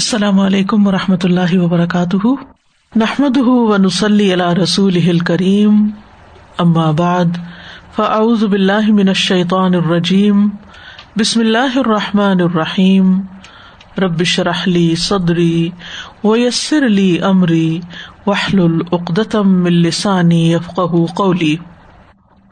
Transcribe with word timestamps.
السلام 0.00 0.40
علیکم 0.40 0.86
و 0.86 0.92
رحمۃ 0.92 1.16
اللہ 1.22 1.58
وبرکاتہ۔ 1.58 2.26
نحمد 2.96 3.36
و 3.36 3.76
نسلی 3.76 4.36
رسول 4.36 5.18
کریم 5.18 5.90
بعد، 6.92 7.24
فاعوذ 7.96 8.44
باللہ 8.44 8.92
من 8.92 9.08
الشیطان 9.08 9.74
الرجیم۔ 9.74 10.48
بسم 11.18 11.40
اللہ 11.40 11.78
الرحمٰن 11.78 12.40
الرحیم۔ 12.40 13.20
ربش 13.98 14.40
رحلی 14.40 14.94
صدری 14.94 15.70
ویسر 16.24 16.86
علی 16.86 17.18
عمری 17.18 17.80
وحل 18.26 18.60
العقدم 18.60 19.64
السانی 19.64 20.52
یفق 20.52 20.80
قولی۔ 21.14 21.56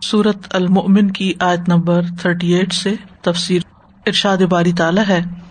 صورت 0.04 0.38
المؤمن 0.50 1.10
کی 1.10 1.32
آیت 1.40 1.68
نمبر 1.68 2.02
تھرٹی 2.20 2.54
ایٹ 2.54 2.72
سے 2.72 2.94
تفسیر 3.22 3.62
ارشاد 4.06 4.38
باری 4.38 4.72
تعالیٰ 4.72 5.04
ہے۔ 5.08 5.47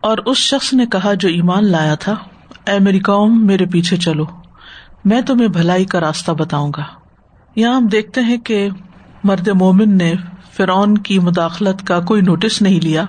اور 0.00 0.18
اس 0.26 0.36
شخص 0.36 0.72
نے 0.72 0.86
کہا 0.86 1.14
جو 1.14 1.28
ایمان 1.28 1.64
لایا 1.64 1.94
تھا، 1.94 2.14
اے 2.66 2.78
میری 2.78 3.00
قوم، 3.00 3.46
میرے 3.46 3.66
پیچھے 3.66 3.96
چلو، 3.96 4.24
میں 5.04 5.20
تمہیں 5.20 5.48
بھلائی 5.48 5.84
کا 5.84 6.00
راستہ 6.00 6.32
بتاؤں 6.32 6.72
گا. 6.76 6.82
یہاں 7.56 7.76
ہم 7.76 7.86
دیکھتے 7.86 8.20
ہیں 8.20 8.36
کہ 8.36 8.68
مرد 9.24 9.48
مومن 9.48 9.96
نے 9.96 10.14
فرعون 10.56 10.98
کی 10.98 11.18
مداخلت 11.18 11.86
کا 11.86 12.00
کوئی 12.00 12.22
نوٹس 12.22 12.62
نہیں 12.62 12.80
لیا 12.80 13.04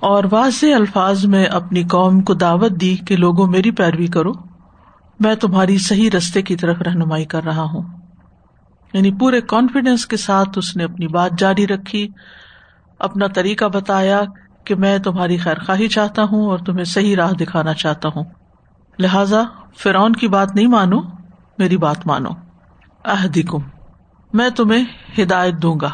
اور 0.00 0.24
واضح 0.30 0.74
الفاظ 0.74 1.24
میں 1.24 1.46
اپنی 1.46 1.82
قوم 1.82 2.20
کو 2.20 2.34
دعوت 2.34 2.70
دی 2.70 2.96
کہ 2.96 3.16
لوگوں 3.16 3.46
میری 3.46 3.70
پیروی 3.70 4.06
کرو۔ 4.06 4.49
میں 5.20 5.34
تمہاری 5.34 5.78
صحیح 5.78 6.10
رستے 6.16 6.42
کی 6.42 6.56
طرف 6.56 6.82
رہنمائی 6.82 7.24
کر 7.24 7.44
رہا 7.44 7.62
ہوں۔ 7.62 7.82
یعنی 8.92 9.12
پورے 9.12 9.40
کانفیڈینس 9.40 10.06
کے 10.06 10.16
ساتھ 10.16 10.48
اس 10.56 10.76
نے 10.76 10.84
اپنی 10.84 11.08
بات 11.08 11.30
جاری 11.38 11.66
رکھی، 11.66 12.08
اپنا 12.98 13.26
طریقہ 13.26 13.64
بتایا 13.64 14.22
کہ 14.64 14.74
میں 14.74 14.98
تمہاری 14.98 15.36
خیر 15.36 15.58
خواہی 15.58 15.88
چاہتا 15.88 16.22
ہوں 16.22 16.46
اور 16.46 16.58
تمہیں 16.58 16.84
صحیح 16.84 17.16
راہ 17.16 17.32
دکھانا 17.32 17.74
چاہتا 17.74 18.08
ہوں۔ 18.08 18.24
لہذا 18.98 19.42
فرعون 19.76 20.12
کی 20.12 20.28
بات 20.28 20.54
نہیں 20.54 20.66
مانو، 20.66 21.00
میری 21.58 21.76
بات 21.76 22.06
مانو۔ 22.06 22.30
احدکم، 23.04 23.58
میں 24.32 24.50
تمہیں 24.50 24.84
ہدایت 25.22 25.54
دوں 25.54 25.76
گا۔ 25.80 25.90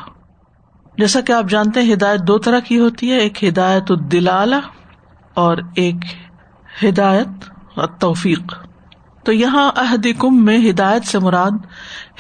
جیسا 0.99 1.21
کہ 1.21 1.33
آپ 1.33 1.45
جانتے 1.49 1.83
ہیں، 1.83 1.95
ہدایت 1.95 2.21
دو 2.21 2.39
طرح 2.39 2.59
کی 2.59 2.79
ہوتی 2.79 3.13
ہے، 3.13 3.17
ایک 3.17 3.45
ہدایت 3.45 3.91
الدلال 3.91 4.55
اور 5.35 5.57
ایک 5.77 5.97
ہدایت 6.85 7.29
توفیق 7.99 8.66
تو 9.27 9.33
یہاں 9.33 9.73
عہد 9.77 10.07
کم 10.19 10.45
میں 10.45 10.71
ہدایت 10.71 11.05
سے 11.05 11.19
مراد 11.19 11.51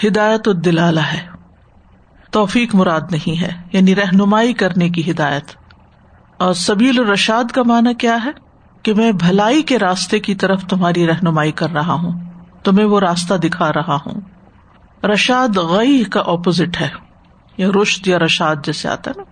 ہدایت 0.06 0.48
الدلالہ 0.48 1.00
ہے۔ 1.00 1.26
توفیق 2.30 2.74
مراد 2.74 3.00
نہیں 3.10 3.40
ہے 3.40 3.52
یعنی 3.72 3.94
رہنمائی 3.94 4.52
کرنے 4.52 4.88
کی 4.88 5.10
ہدایت۔ 5.10 5.44
اور 6.38 6.52
سبیل 6.52 6.98
الرشاد 6.98 7.44
کا 7.44 7.62
معنی 7.62 7.94
کیا 7.94 8.18
ہے؟ 8.24 8.30
کہ 8.82 8.94
میں 8.94 9.12
بھلائی 9.12 9.62
کے 9.62 9.78
راستے 9.78 10.18
کی 10.18 10.34
طرف 10.34 10.64
تمہاری 10.64 11.06
رہنمائی 11.06 11.52
کر 11.52 11.70
رہا 11.70 11.92
ہوں، 11.92 12.24
تمہیں 12.64 12.86
وہ 12.86 13.00
راستہ 13.00 13.34
دکھا 13.34 13.72
رہا 13.72 13.94
ہوں۔ 13.94 14.20
رشاد 15.06 15.56
غی 15.56 16.04
کا 16.04 16.20
اپوزٹ 16.20 16.80
ہے، 16.80 16.88
یا 17.56 17.68
رشت 17.82 18.08
یا 18.08 18.18
رشاد 18.18 18.56
جیسے 18.64 18.88
آتا 18.88 19.10
ہے 19.10 19.20
نا۔ 19.20 19.24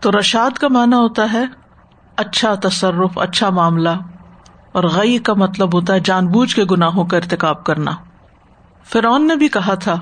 تو 0.00 0.10
رشاد 0.18 0.58
کا 0.58 0.68
معنی 0.68 0.96
ہوتا 0.96 1.32
ہے 1.32 1.44
اچھا 2.16 2.54
تصرف 2.54 3.18
اچھا 3.18 3.50
معاملہ۔ 3.50 3.88
اور 4.72 4.84
غی 4.84 5.18
کا 5.18 5.34
مطلب 5.34 5.74
ہوتا 5.74 5.94
ہے 5.94 6.00
جان 6.00 6.26
بوجھ 6.26 6.56
کے 6.56 6.64
گناہوں 6.70 7.04
کا 7.04 7.16
ارتقاب 7.16 7.64
کرنا۔ 7.64 7.90
فرعون 8.84 9.26
نے 9.26 9.36
بھی 9.36 9.48
کہا 9.48 9.74
تھا، 9.74 9.96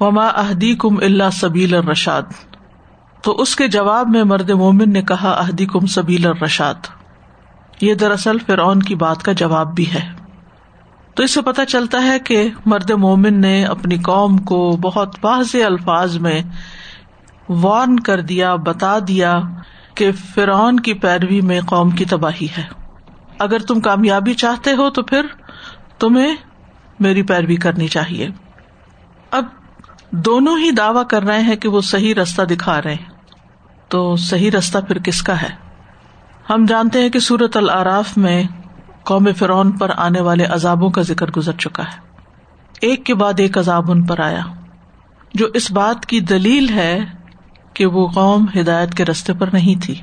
وما 0.00 0.26
اہدی 0.26 0.74
کم 0.74 0.96
اللہ 0.96 1.30
سبیل 1.32 1.74
الرشاد۔ 1.74 2.22
تو 3.22 3.32
اس 3.32 3.56
کے 3.56 3.68
جواب 3.68 4.08
میں 4.08 4.24
مرد 4.24 4.50
مومن 4.50 4.92
نے 4.92 5.02
کہا 5.02 5.30
اہدی 5.30 5.66
کم 5.66 5.86
سبیل 5.86 6.26
الرشاد۔ 6.26 6.74
یہ 7.80 7.94
دراصل 7.94 8.38
فرعون 8.38 8.80
کی 8.80 8.94
بات 8.94 9.22
کا 9.22 9.32
جواب 9.32 9.74
بھی 9.74 9.92
ہے۔ 9.92 10.12
تو 11.14 11.22
اس 11.22 11.30
سے 11.30 11.42
پتہ 11.42 11.62
چلتا 11.68 12.02
ہے 12.02 12.18
کہ 12.18 12.50
مرد 12.66 12.90
مومن 12.90 13.40
نے 13.40 13.64
اپنی 13.64 13.98
قوم 13.98 14.38
کو 14.38 14.76
بہت 14.80 15.16
واضح 15.24 15.58
الفاظ 15.66 16.16
میں 16.16 16.42
وارن 17.48 18.00
کر 18.00 18.20
دیا، 18.20 18.54
بتا 18.54 18.98
دیا 19.08 19.40
کہ 19.94 20.12
فرعون 20.12 20.80
کی 20.80 20.94
پیروی 20.94 21.40
میں 21.40 21.60
قوم 21.66 21.90
کی 21.90 22.04
تباہی 22.04 22.46
ہے۔ 22.58 22.85
اگر 23.38 23.58
تم 23.58 23.80
کامیابی 23.80 24.34
چاہتے 24.34 24.72
ہو 24.72 24.90
تو 24.90 25.02
پھر 25.02 25.26
تمہیں 25.98 26.36
میری 27.00 27.22
پیروی 27.22 27.56
کرنی 27.56 27.88
چاہیے۔ 27.88 28.28
اب 29.30 29.44
دونوں 30.10 30.58
ہی 30.58 30.70
دعوی 30.70 31.04
کر 31.10 31.22
رہے 31.22 31.40
ہیں 31.40 31.56
کہ 31.56 31.68
وہ 31.68 31.80
صحیح 31.80 32.14
رستہ 32.14 32.42
دکھا 32.42 32.82
رہے 32.82 32.94
ہیں۔ 32.94 33.16
تو 33.88 34.16
صحیح 34.16 34.50
رستہ 34.50 34.78
پھر 34.78 34.98
کس 34.98 35.22
کا 35.22 35.42
ہے؟ 35.42 35.48
ہم 36.50 36.64
جانتے 36.68 37.02
ہیں 37.02 37.08
کہ 37.08 37.18
سورت 37.18 37.56
العراف 37.56 38.16
میں 38.16 38.44
قوم 39.02 39.28
فرعون 39.36 39.72
پر 39.72 39.90
آنے 39.96 40.20
والے 40.20 40.44
عذابوں 40.44 40.90
کا 40.90 41.02
ذکر 41.02 41.30
گزر 41.30 41.52
چکا 41.52 41.82
ہے۔ 41.82 41.98
ایک 42.80 43.06
کے 43.06 43.14
بعد 43.14 43.40
ایک 43.40 43.58
عذاب 43.58 43.90
ان 43.90 44.02
پر 44.02 44.20
آیا۔ 44.20 44.42
جو 45.34 45.46
اس 45.54 45.72
بات 45.72 46.06
کی 46.06 46.20
دلیل 46.20 46.68
ہے 46.68 46.98
کہ 47.74 47.86
وہ 47.86 48.08
قوم 48.08 48.46
ہدایت 48.60 48.94
کے 48.94 49.04
رستے 49.04 49.32
پر 49.32 49.48
نہیں 49.52 49.84
تھی۔ 49.84 49.94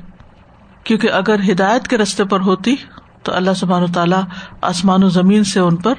کیونکہ 0.84 1.10
اگر 1.10 1.52
ہدایت 1.52 1.88
کے 1.88 1.98
رستے 1.98 2.24
پر 2.24 2.40
ہوتی 2.40 2.76
تو 3.24 3.34
اللہ 3.34 3.54
سبحان 3.56 3.82
و 3.82 3.86
تعالیٰ 3.86 4.22
آسمان 4.62 5.04
و 5.04 5.08
زمین 5.08 5.44
سے 5.44 5.60
ان 5.60 5.76
پر 5.76 5.94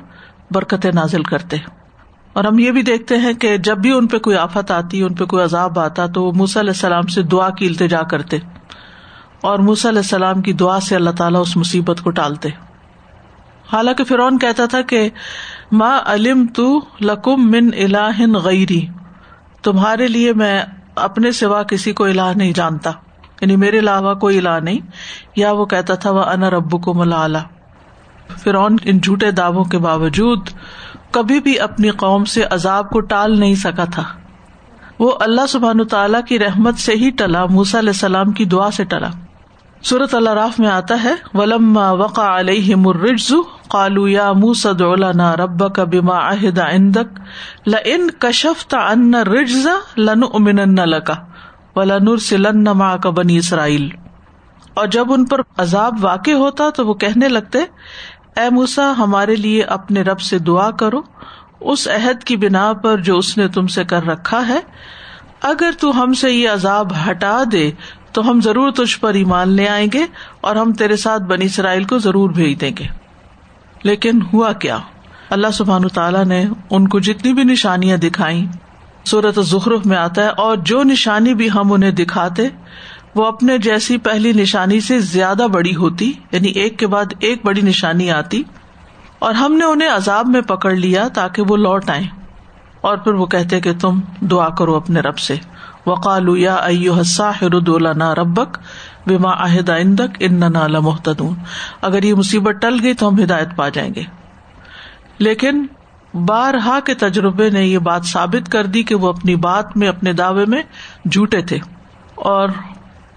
برکت 0.52 0.86
نازل 0.86 1.24
کرتے 1.24 1.58
اور 2.34 2.44
ہم 2.44 2.59
یہ 2.59 2.72
بھی 2.72 2.81
دیکھتے 2.81 3.18
ہیں 3.18 3.34
کہ 3.34 3.58
جب 3.58 3.78
بھی 3.78 3.91
ان 3.91 4.08
پہ 4.08 4.18
کوئی 4.18 4.38
آفت 4.38 4.72
آتی، 4.72 5.02
ان 5.02 5.13
پہ 5.13 5.25
کوئی 5.25 5.44
عذاب 5.44 5.80
آتا، 5.80 6.06
تو 6.06 6.24
وہ 6.24 6.31
موسی 6.31 6.59
علیہ 6.59 6.69
السلام 6.69 7.08
سے 7.08 7.22
دعا 7.22 7.50
کی 7.50 7.68
التجا 7.68 8.02
کرتے 8.02 8.38
اور 9.41 9.59
موسی 9.59 9.88
علیہ 9.90 10.00
السلام 10.00 10.41
کی 10.41 10.53
دعا 10.53 10.80
سے 10.80 10.96
اللہ 10.96 11.09
تعالیٰ 11.09 11.41
اس 11.41 11.58
مصیبت 11.58 12.02
کو 12.02 12.09
ٹالتے۔ 12.09 12.50
حالانکہ 13.72 14.03
فرعون 14.03 14.38
کہتا 14.40 14.66
تھا 14.66 14.81
کہ 14.81 15.09
ماں 15.72 16.00
علم 16.06 16.46
تو 16.56 16.80
لکم 17.02 17.50
من 17.52 17.69
اللہ 17.78 18.22
غیری، 18.44 18.88
تمہارے 19.63 20.07
لیے 20.07 20.34
میں 20.34 20.62
اپنے 20.96 21.31
سوا 21.31 21.63
کسی 21.63 21.94
کو 21.94 22.03
الہ 22.03 22.31
نہیں 22.36 22.53
جانتا۔ 22.53 22.92
یعنی 23.41 23.56
میرے 23.56 23.79
علاوہ 23.79 24.13
کوئی 24.13 24.40
علا 24.40 24.59
نہیں، 24.59 24.79
یا 25.35 25.51
وہ 25.51 25.66
کہتا 25.66 25.96
تھا، 25.96 26.12
وہ 26.12 26.23
انا 26.23 26.50
رب 26.50 26.84
کو 26.84 26.94
ملا 26.94 27.28
فرعون 28.44 28.75
ان 28.84 28.97
جھوٹے 28.97 29.31
دعووں 29.31 29.63
کے 29.63 29.78
باوجود 29.78 30.50
کبھی 31.12 31.40
بھی 31.40 31.59
اپنی 31.59 31.90
قوم 31.90 32.25
سے 32.25 32.44
عذاب 32.50 32.90
کو 32.90 33.00
ٹال 33.00 33.40
نہیں 33.40 33.56
سکا 33.56 33.85
تھا۔ 33.85 34.03
وہ 35.00 35.12
اللہ 35.19 35.45
سبحان 35.50 35.88
تعالیٰ 35.88 36.22
کی 36.28 36.40
رحمت 36.40 36.75
سے 36.78 36.94
ہی 36.94 37.09
ٹلا 37.09 37.45
موسا 37.45 37.79
علیہ 37.79 37.90
السلام 37.90 38.31
کی 38.31 38.45
دعا 38.45 38.72
سے 38.72 38.84
ٹلا۔ 38.84 39.09
صورت 39.84 40.16
اللہ 40.16 40.29
راف 40.29 40.59
میں 40.59 40.68
آتا 40.68 41.03
ہے 41.03 41.13
ولم 41.34 41.78
وقا 41.78 42.40
علیہ 42.40 42.75
مررز 42.75 43.34
قالو 43.68 44.07
یا 44.07 44.31
موسد 44.31 44.81
نا 45.16 45.35
رب 45.35 45.75
کا 45.75 45.84
بیما 45.84 46.29
عہد 46.29 46.59
اندک 46.59 47.19
لن 47.68 48.09
کشفت 48.19 48.75
ان 48.91 49.16
رجز 49.16 49.68
لن 49.97 50.24
امن 50.34 50.75
لکا 50.90 51.13
ولا 51.75 51.97
نور 51.97 52.18
سلن 52.18 52.63
کا 53.03 53.09
بنی 53.09 53.38
اسرائیل 53.38 53.90
اور 54.74 54.88
جب 54.88 55.13
ان 55.13 55.25
پر 55.25 55.38
عذاب 55.58 55.97
واقع 56.02 56.31
ہوتا 56.31 56.69
تو 56.69 56.88
وہ 56.88 56.94
کہنے 56.94 57.28
لگتے، 57.28 57.59
اے 58.38 58.50
موسا 58.52 58.94
ہمارے 58.97 59.36
لیے 59.36 59.63
اپنے 59.63 60.02
رب 60.02 60.19
سے 60.19 60.40
دعا 60.40 60.72
کرو۔ 60.72 61.02
اس 61.59 61.88
عہد 61.88 62.24
کی 62.24 62.38
بنا 62.38 62.74
پر 62.74 62.97
جو 62.97 63.18
اس 63.18 63.38
نے 63.38 63.47
تم 63.47 63.68
سے 63.68 63.84
کر 63.84 64.03
رکھا 64.03 64.47
ہے، 64.47 64.59
اگر 65.41 65.69
تو 65.80 66.03
ہم 66.03 66.13
سے 66.13 66.31
یہ 66.31 66.50
عذاب 66.50 66.91
ہٹا 67.09 67.44
دے، 67.52 67.72
تو 68.12 68.30
ہم 68.30 68.42
ضرور 68.42 68.72
تجھ 68.72 69.00
پر 69.00 69.13
ایمان 69.13 69.50
لے 69.50 69.68
آئیں 69.68 69.88
گے 69.94 70.06
اور 70.42 70.56
ہم 70.56 70.74
تیرے 70.74 70.96
ساتھ 70.96 71.24
بنی 71.24 71.46
اسرائیل 71.46 71.84
کو 71.84 71.97
ضرور 71.97 72.30
بھیج 72.30 72.62
دیں 72.62 72.72
گے۔ 72.80 72.86
لیکن 73.84 74.19
ہوا 74.34 74.53
کیا؟ 74.53 74.78
اللہ 75.30 75.47
سبحان 75.53 75.88
تعالیٰ 75.88 76.25
نے 76.25 76.46
ان 76.69 76.88
کو 76.88 77.00
جتنی 77.00 77.33
بھی 77.33 77.44
نشانیاں 77.44 77.98
دکھائی 77.98 78.45
صورت 79.06 79.40
ظخرف 79.42 79.86
میں 79.86 79.98
آتا 79.98 80.24
ہے، 80.24 80.30
اور 80.38 80.57
جو 80.66 80.84
نشانی 80.84 81.34
بھی 81.34 81.50
ہم 81.52 81.72
انہیں 81.74 81.92
دکھاتے، 81.92 82.48
وہ 83.16 83.25
اپنے 83.25 83.57
جیسی 83.57 83.98
پہلی 83.98 84.31
نشانی 84.34 84.80
سے 84.80 85.00
زیادہ 85.00 85.48
بڑی 85.52 85.75
ہوتی 85.75 86.12
یعنی 86.31 86.50
ایک 86.52 86.78
کے 86.80 86.88
بعد 86.88 87.13
ایک 87.19 87.46
بڑی 87.46 87.62
نشانی 87.62 88.12
آتی، 88.12 88.42
اور 89.19 89.34
ہم 89.34 89.54
نے 89.54 89.66
انہیں 89.66 89.90
عذاب 89.90 90.28
میں 90.28 90.42
پکڑ 90.42 90.74
لیا 90.75 91.07
تاکہ 91.13 91.42
وہ 91.42 91.57
لوٹ 91.57 91.90
آئے 91.90 92.04
اور 92.81 92.98
پھر 92.98 93.13
وہ 93.13 93.25
کہتے 93.25 93.60
کہ 93.62 93.74
تم 93.81 94.00
دعا 94.22 94.50
کرو 94.50 94.75
اپنے 94.75 95.00
رب 95.00 95.18
سے۔ 95.18 95.36
وقال 95.86 96.30
یا 96.38 96.58
نا 97.96 98.13
ربک 98.16 98.58
بیما 99.08 99.31
عہد 99.38 99.69
اندک 99.69 100.18
ان 100.19 100.40
نالا 100.51 100.80
محتدون 100.80 101.34
اگر 101.81 102.04
یہ 102.04 102.13
مصیبت 102.13 102.62
ٹل 102.62 102.78
گئی 102.84 102.94
تو 102.94 103.08
ہم 103.10 103.24
ہدایت 103.24 103.56
پا 103.56 103.68
جائیں 103.69 103.94
گے۔ 103.96 104.04
لیکن 105.19 105.66
بارہا 106.15 106.79
کے 106.79 106.94
تجربے 106.94 107.50
نے 107.50 107.63
یہ 107.63 107.77
بات 107.77 108.06
ثابت 108.06 108.51
کر 108.51 108.65
دی 108.65 108.83
کہ 108.83 108.95
وہ 108.95 109.07
اپنی 109.07 109.35
بات 109.35 109.77
میں، 109.77 109.88
اپنے 109.88 110.13
دعوے 110.13 110.45
میں 110.45 110.62
جھوٹے 111.12 111.41
تھے 111.41 111.59
اور 112.15 112.50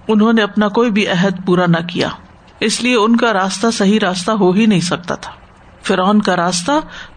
انہوں 0.08 0.32
نے 0.32 0.42
اپنا 0.42 0.68
کوئی 0.68 0.90
بھی 0.90 1.08
عہد 1.08 1.46
پورا 1.46 1.66
نہ 1.68 1.86
کیا۔ 1.88 2.08
اس 2.60 2.82
لیے 2.82 2.96
ان 2.96 3.16
کا 3.16 3.32
راستہ 3.32 3.66
صحیح 3.72 3.98
راستہ 4.02 4.30
ہو 4.30 4.50
ہی 4.50 4.66
نہیں 4.66 4.80
سکتا 4.80 5.14
تھا۔ 5.14 5.32
فرعون 5.82 6.22
کا 6.22 6.36
راستہ 6.36 6.72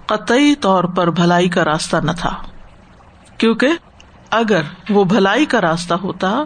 قطعی 0.05 0.55
طور 0.55 0.83
پر 0.83 1.09
بھلائی 1.09 1.49
کا 1.49 1.65
راستہ 1.65 1.97
نہ 1.97 2.11
تھا۔ 2.11 2.29
کیونکہ 3.37 3.67
اگر 4.31 4.61
وہ 4.89 5.03
بھلائی 5.03 5.45
کا 5.45 5.61
راستہ 5.61 5.93
ہوتا 5.93 6.43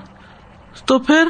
تو 0.85 0.99
پھر 0.99 1.27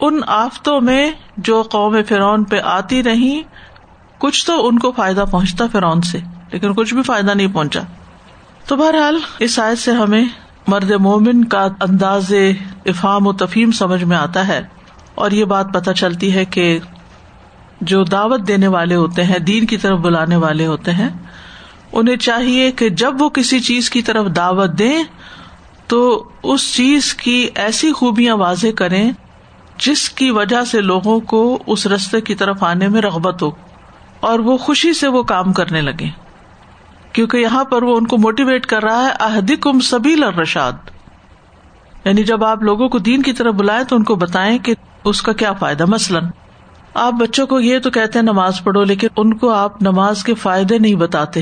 ان 0.00 0.20
آفتوں 0.26 0.80
میں 0.80 1.10
جو 1.36 1.62
قوم 1.62 1.96
فرعون 2.08 2.44
پہ 2.44 2.60
آتی 2.64 3.02
رہی 3.02 3.42
کچھ 4.18 4.46
تو 4.46 4.68
ان 4.68 4.78
کو 4.78 4.92
فائدہ 4.92 5.24
پہنچتا 5.30 5.64
فرعون 5.72 6.02
سے۔ 6.02 6.18
لیکن 6.52 6.74
کچھ 6.74 6.94
بھی 6.94 7.02
فائدہ 7.02 7.34
نہیں 7.34 7.46
پہنچا۔ 7.46 7.80
تو 8.66 8.76
بہرحال 8.76 9.18
اس 9.38 9.58
آیت 9.58 9.78
سے 9.78 9.92
ہمیں 9.92 10.24
مرد 10.66 10.90
مومن 10.90 11.44
کا 11.44 11.68
انداز 11.80 12.32
افہام 12.86 13.26
و 13.26 13.32
تفہیم 13.32 13.72
سمجھ 13.72 14.04
میں 14.04 14.16
آتا 14.16 14.48
ہے 14.48 14.60
اور 15.14 15.30
یہ 15.30 15.44
بات 15.44 15.72
پتہ 15.74 15.90
چلتی 15.90 16.34
ہے 16.34 16.44
کہ 16.44 16.78
جو 17.80 18.04
دعوت 18.04 18.48
دینے 18.48 18.68
والے 18.68 18.94
ہوتے 18.94 19.24
ہیں، 19.24 19.38
دین 19.38 19.66
کی 19.66 19.76
طرف 19.76 19.98
بلانے 19.98 20.36
والے 20.36 20.66
ہوتے 20.66 20.92
ہیں، 20.92 21.08
انہیں 21.92 22.16
چاہیے 22.16 22.70
کہ 22.72 22.88
جب 22.88 23.22
وہ 23.22 23.28
کسی 23.28 23.60
چیز 23.60 23.90
کی 23.90 24.02
طرف 24.02 24.26
دعوت 24.36 24.78
دیں 24.78 25.02
تو 25.86 26.28
اس 26.42 26.74
چیز 26.74 27.14
کی 27.14 27.48
ایسی 27.54 27.92
خوبیاں 27.92 28.36
واضح 28.36 28.66
کریں 28.76 29.10
جس 29.78 30.08
کی 30.10 30.30
وجہ 30.30 30.64
سے 30.64 30.80
لوگوں 30.80 31.20
کو 31.20 31.58
اس 31.66 31.86
رستے 31.86 32.20
کی 32.20 32.34
طرف 32.34 32.62
آنے 32.62 32.88
میں 32.88 33.02
رغبت 33.02 33.42
ہو 33.42 33.50
اور 34.20 34.38
وہ 34.38 34.56
خوشی 34.56 34.92
سے 34.92 35.08
وہ 35.08 35.22
کام 35.22 35.52
کرنے 35.52 35.80
لگے 35.80 36.27
کیونکہ 37.12 37.36
یہاں 37.36 37.64
پر 37.64 37.82
وہ 37.82 37.96
ان 37.96 38.06
کو 38.06 38.18
موٹیویٹ 38.18 38.66
کر 38.66 38.82
رہا 38.82 39.02
ہے 39.02 39.12
احدی 39.20 39.56
کم 39.56 39.80
سبیل 39.80 40.24
الرشاد۔ 40.24 40.72
یعنی 42.04 42.22
جب 42.22 42.44
آپ 42.44 42.62
لوگوں 42.62 42.88
کو 42.88 42.98
دین 42.98 43.22
کی 43.22 43.32
طرف 43.32 43.54
بلائے 43.54 43.84
تو 43.84 43.96
ان 43.96 44.04
کو 44.04 44.14
بتائیں 44.14 44.58
کہ 44.58 44.74
اس 45.04 45.22
کا 45.22 45.32
کیا 45.32 45.52
فائدہ۔ 45.52 45.84
مثلاً، 45.88 46.24
آپ 46.94 47.12
بچوں 47.12 47.46
کو 47.46 47.60
یہ 47.60 47.78
تو 47.78 47.90
کہتے 47.90 48.18
ہیں 48.18 48.26
نماز 48.26 48.62
پڑھو، 48.64 48.84
لیکن 48.84 49.08
ان 49.16 49.34
کو 49.34 49.50
آپ 49.50 49.82
نماز 49.82 50.24
کے 50.24 50.34
فائدے 50.34 50.78
نہیں 50.78 50.94
بتاتے 50.94 51.40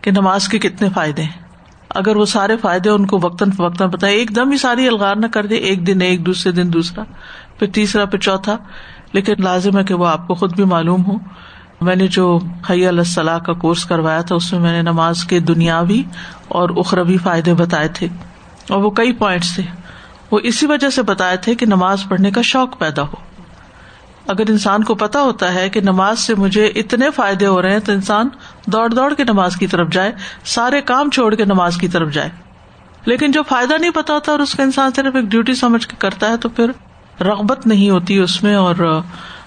کہ 0.00 0.10
نماز 0.10 0.48
کے 0.48 0.58
کتنے 0.58 0.88
فائدے 0.94 1.22
ہیں۔ 1.22 1.42
اگر 1.88 2.16
وہ 2.16 2.24
سارے 2.24 2.56
فائدے 2.56 2.90
ان 2.90 3.06
کو 3.06 3.18
وقتاً 3.22 3.50
فوقتاً 3.50 3.90
بتائے 3.90 4.16
ایک 4.16 4.36
دم 4.36 4.50
ہی 4.50 4.56
ساری 4.56 4.88
الغار 4.88 5.16
نہ 5.16 5.26
کر 5.26 5.46
دے 5.46 5.54
ایک 5.54 5.86
دن 5.86 6.00
ایک، 6.00 6.26
دوسرے 6.26 6.52
دن 6.52 6.72
دوسرا، 6.72 7.04
پھر 7.58 7.66
تیسرا، 7.66 8.04
پھر 8.04 8.18
چوتھا۔ 8.18 8.56
لیکن 9.12 9.34
لازم 9.38 9.78
ہے 9.78 9.84
کہ 9.84 9.94
وہ 9.94 10.06
آپ 10.06 10.26
کو 10.26 10.34
خود 10.34 10.56
بھی 10.56 10.64
معلوم 10.64 11.06
ہو۔ 11.06 11.14
میں 11.80 11.96
نے 11.96 12.06
جو 12.06 12.38
حی 12.70 12.86
اللہ 12.86 13.38
کا 13.38 13.52
کورس 13.52 13.84
کروایا 13.84 14.20
تھا، 14.20 14.34
اس 14.34 14.52
میں 14.52 14.60
میں 14.60 14.72
نے 14.72 14.82
نماز 14.82 15.24
کے 15.24 15.40
دنیاوی 15.40 16.02
اور 16.48 16.70
اخروی 16.76 17.16
فائدے 17.16 17.54
بتائے 17.54 17.88
تھے 17.88 18.08
اور 18.68 18.82
وہ 18.82 18.90
کئی 18.90 19.12
پوائنٹس 19.12 19.54
تھے۔ 19.54 19.62
وہ 20.30 20.40
اسی 20.42 20.66
وجہ 20.66 20.90
سے 20.90 21.02
بتائے 21.02 21.36
تھے 21.36 21.54
کہ 21.54 21.66
نماز 21.66 22.04
پڑھنے 22.08 22.30
کا 22.30 22.42
شوق 22.42 22.78
پیدا 22.78 23.02
ہو۔ 23.02 23.14
اگر 24.26 24.50
انسان 24.50 24.84
کو 24.84 24.94
پتا 24.94 25.20
ہوتا 25.20 25.54
ہے 25.54 25.68
کہ 25.68 25.80
نماز 25.80 26.18
سے 26.18 26.34
مجھے 26.34 26.66
اتنے 26.66 27.10
فائدے 27.10 27.46
ہو 27.46 27.62
رہے 27.62 27.72
ہیں 27.72 27.78
تو 27.78 27.92
انسان 27.92 28.28
دوڑ 28.66 28.88
دوڑ 28.88 29.14
کے 29.14 29.24
نماز 29.24 29.56
کی 29.56 29.66
طرف 29.66 29.88
جائے، 29.90 30.12
سارے 30.44 30.80
کام 30.80 31.10
چھوڑ 31.10 31.34
کے 31.34 31.44
نماز 31.44 31.76
کی 31.76 31.88
طرف 31.88 32.12
جائے۔ 32.12 32.28
لیکن 33.04 33.30
جو 33.30 33.42
فائدہ 33.42 33.74
نہیں 33.80 33.90
پتا 33.90 34.14
ہوتا 34.14 34.32
اور 34.32 34.40
اس 34.40 34.54
کا 34.54 34.62
انسان 34.62 34.90
صرف 34.96 35.16
ایک 35.16 35.24
ڈیوٹی 35.24 35.54
سمجھ 35.54 35.86
کے 35.88 35.96
کرتا 35.98 36.28
ہے 36.28 36.36
تو 36.36 36.48
پھر 36.48 36.70
رغبت 37.20 37.66
نہیں 37.66 37.90
ہوتی 37.90 38.18
اس 38.18 38.42
میں 38.42 38.54
اور 38.54 39.02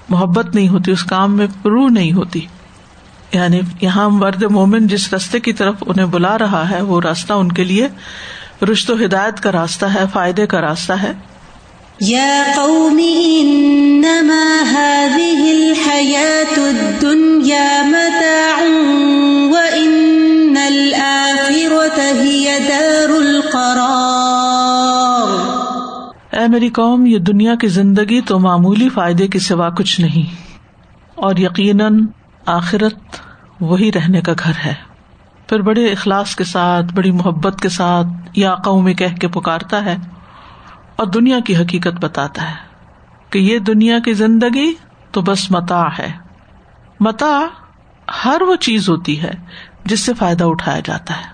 محبت 0.10 0.56
نہیں 0.56 0.68
ہوتی، 0.68 0.92
اس 0.92 1.04
کام 1.04 1.38
میں 1.38 1.48
روح 1.66 1.90
نہیں 1.90 2.14
ہوتی۔ 2.14 2.40
یعنی 3.34 3.62
یہاں 3.82 4.10
مرد 4.10 4.44
مومن 4.44 4.88
جس 4.88 5.14
رستے 5.14 5.40
کی 5.40 5.54
طرف 5.54 5.76
انہیں 5.86 6.06
بلا 6.06 6.38
رہا 6.38 6.70
ہے، 6.70 6.82
وہ 6.82 7.02
راستہ 7.02 7.34
ان 7.34 7.52
کے 7.52 7.64
لیے 7.64 7.88
رشت 8.72 8.92
و 8.92 8.94
ہدایت 9.06 9.40
کا 9.40 9.52
راستہ 9.52 9.86
ہے، 9.86 10.04
فائدے 10.14 10.48
کا 10.48 10.62
راستہ 10.62 10.94
ہے۔ 10.94 11.12
یا 12.00 12.44
قوم، 12.56 13.00
انما 13.40 14.64
هذه 14.70 15.50
الحیات 15.50 16.58
الدنیا 16.58 17.82
متاع 17.86 18.64
میری 26.54 26.70
قوم، 26.70 27.06
یہ 27.06 27.18
دنیا 27.18 27.56
کی 27.56 27.68
زندگی 27.68 28.22
تو 28.22 28.40
معمولی 28.40 28.90
فائدے 28.90 29.28
کے 29.28 29.40
سوا 29.40 29.70
کچھ 29.70 30.02
نہیں۔ 30.02 30.36
اور 31.16 31.36
یقیناً 31.38 32.06
آخرت 32.46 32.96
وہی 33.60 33.92
رہنے 33.92 34.22
کا 34.22 34.34
گھر 34.44 34.52
ہے۔ 34.66 34.74
پھر 35.48 35.62
بڑے 35.62 35.86
اخلاص 35.86 36.36
کے 36.36 36.44
ساتھ، 36.44 36.94
بڑی 36.94 37.12
محبت 37.12 37.62
کے 37.62 37.70
ساتھ 37.70 38.08
یا 38.36 38.56
قومی 38.56 38.94
کہہ 38.94 39.16
کے 39.22 39.28
پکارتا 39.28 39.86
ہے 39.86 39.98
اور 40.96 41.08
دنیا 41.08 41.40
کی 41.40 41.56
حقیقت 41.56 42.02
بتاتا 42.02 42.50
ہے 42.50 42.56
کہ 43.30 43.40
یہ 43.40 43.60
دنیا 43.60 44.00
کی 44.00 44.14
زندگی 44.14 44.74
تو 45.12 45.22
بس 45.22 45.52
متا 45.52 45.84
ہے۔ 46.00 46.12
متا 47.00 47.42
ہر 48.26 48.42
وہ 48.42 48.56
چیز 48.56 48.90
ہوتی 48.90 49.22
ہے 49.22 49.32
جس 49.86 50.00
سے 50.00 50.14
فائدہ 50.14 50.44
اٹھایا 50.44 50.80
جاتا 50.84 51.14
ہے۔ 51.18 51.33